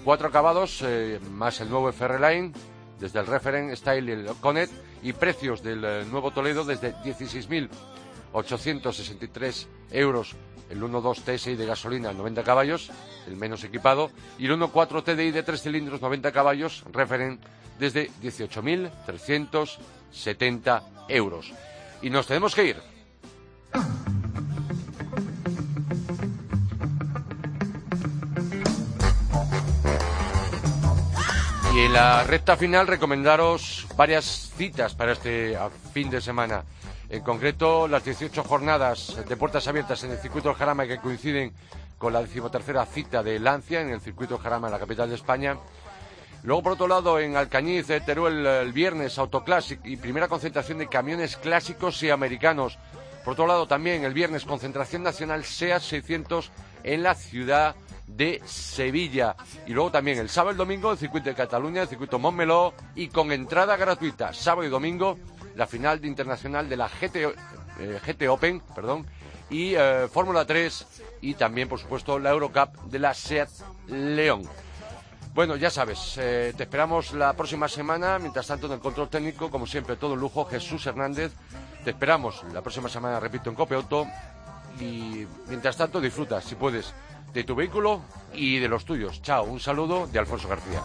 Cuatro 0.04 0.28
acabados 0.28 0.82
eh, 0.84 1.18
más 1.30 1.60
el 1.60 1.70
nuevo 1.70 1.88
FR 1.88 2.20
Line 2.20 2.52
desde 2.98 3.20
el 3.20 3.26
Referent 3.26 3.74
Style 3.74 4.08
y 4.08 4.12
el 4.12 4.26
Conet 4.40 4.70
y 5.02 5.12
precios 5.12 5.62
del 5.62 5.84
eh, 5.84 6.06
nuevo 6.10 6.30
Toledo 6.30 6.64
desde 6.64 6.94
16.863 6.96 9.66
euros 9.92 10.34
el 10.70 10.82
1.2 10.82 11.22
TSI 11.22 11.54
de 11.54 11.64
gasolina 11.64 12.12
90 12.12 12.42
caballos, 12.42 12.90
el 13.28 13.36
menos 13.36 13.62
equipado, 13.62 14.10
y 14.36 14.46
el 14.46 14.58
1.4 14.58 15.04
TDI 15.04 15.30
de 15.30 15.44
3 15.44 15.62
cilindros 15.62 16.02
90 16.02 16.32
caballos, 16.32 16.82
Referent 16.92 17.40
desde 17.78 18.10
18.370 18.22 20.82
euros 21.08 21.52
y 22.02 22.10
nos 22.10 22.26
tenemos 22.26 22.54
que 22.54 22.64
ir. 22.64 22.76
Y 31.74 31.80
en 31.80 31.92
la 31.92 32.24
recta 32.24 32.56
final 32.56 32.86
recomendaros 32.86 33.86
varias 33.96 34.50
citas 34.56 34.94
para 34.94 35.12
este 35.12 35.58
fin 35.92 36.08
de 36.08 36.22
semana. 36.22 36.64
En 37.08 37.22
concreto, 37.22 37.86
las 37.86 38.04
18 38.04 38.42
jornadas 38.44 39.14
de 39.28 39.36
puertas 39.36 39.68
abiertas 39.68 40.02
en 40.02 40.10
el 40.12 40.18
circuito 40.18 40.48
del 40.48 40.56
Jarama 40.56 40.86
que 40.86 40.98
coinciden 40.98 41.52
con 41.98 42.12
la 42.12 42.22
decimotercera 42.22 42.84
cita 42.86 43.22
de 43.22 43.38
Lancia 43.38 43.80
en 43.80 43.90
el 43.90 44.00
circuito 44.00 44.34
del 44.34 44.42
Jarama 44.42 44.68
en 44.68 44.72
la 44.72 44.78
capital 44.78 45.08
de 45.08 45.14
España 45.14 45.56
Luego, 46.42 46.62
por 46.62 46.72
otro 46.72 46.88
lado, 46.88 47.18
en 47.18 47.36
Alcañiz, 47.36 47.86
Teruel, 47.86 48.46
el 48.46 48.72
viernes, 48.72 49.18
Autoclásic 49.18 49.80
y 49.84 49.96
primera 49.96 50.28
concentración 50.28 50.78
de 50.78 50.88
camiones 50.88 51.36
clásicos 51.36 52.02
y 52.02 52.10
americanos. 52.10 52.78
Por 53.24 53.32
otro 53.32 53.46
lado, 53.46 53.66
también 53.66 54.04
el 54.04 54.14
viernes, 54.14 54.44
concentración 54.44 55.02
nacional 55.02 55.44
SEAT 55.44 55.82
600 55.82 56.52
en 56.84 57.02
la 57.02 57.14
ciudad 57.14 57.74
de 58.06 58.40
Sevilla. 58.44 59.34
Y 59.66 59.72
luego 59.72 59.90
también 59.90 60.18
el 60.18 60.28
sábado 60.28 60.52
y 60.52 60.54
el 60.54 60.58
domingo, 60.58 60.92
el 60.92 60.98
circuito 60.98 61.28
de 61.28 61.34
Cataluña, 61.34 61.82
el 61.82 61.88
circuito 61.88 62.18
Montmeló 62.18 62.72
y 62.94 63.08
con 63.08 63.32
entrada 63.32 63.76
gratuita. 63.76 64.32
Sábado 64.32 64.64
y 64.66 64.70
domingo, 64.70 65.18
la 65.56 65.66
final 65.66 66.00
de 66.00 66.06
internacional 66.06 66.68
de 66.68 66.76
la 66.76 66.88
GT, 66.88 67.16
eh, 67.16 68.00
GT 68.06 68.28
Open, 68.28 68.62
perdón, 68.74 69.06
y 69.50 69.74
eh, 69.74 70.08
Fórmula 70.12 70.44
3 70.44 70.86
y 71.22 71.34
también, 71.34 71.68
por 71.68 71.78
supuesto, 71.78 72.18
la 72.18 72.30
Eurocup 72.30 72.74
de 72.84 72.98
la 72.98 73.14
SEAT 73.14 73.50
León. 73.88 74.42
Bueno, 75.36 75.54
ya 75.54 75.68
sabes, 75.68 76.14
eh, 76.16 76.54
te 76.56 76.62
esperamos 76.62 77.12
la 77.12 77.34
próxima 77.34 77.68
semana. 77.68 78.18
Mientras 78.18 78.46
tanto, 78.46 78.68
en 78.68 78.72
el 78.72 78.80
control 78.80 79.10
técnico, 79.10 79.50
como 79.50 79.66
siempre, 79.66 79.96
todo 79.96 80.14
un 80.14 80.18
lujo, 80.18 80.46
Jesús 80.46 80.86
Hernández. 80.86 81.30
Te 81.84 81.90
esperamos 81.90 82.42
la 82.54 82.62
próxima 82.62 82.88
semana, 82.88 83.20
repito, 83.20 83.50
en 83.50 83.54
Cope 83.54 83.76
Y 84.80 85.26
mientras 85.46 85.76
tanto, 85.76 86.00
disfruta, 86.00 86.40
si 86.40 86.54
puedes, 86.54 86.94
de 87.34 87.44
tu 87.44 87.54
vehículo 87.54 88.00
y 88.32 88.58
de 88.60 88.68
los 88.68 88.86
tuyos. 88.86 89.20
Chao, 89.20 89.44
un 89.44 89.60
saludo 89.60 90.06
de 90.06 90.18
Alfonso 90.18 90.48
García. 90.48 90.82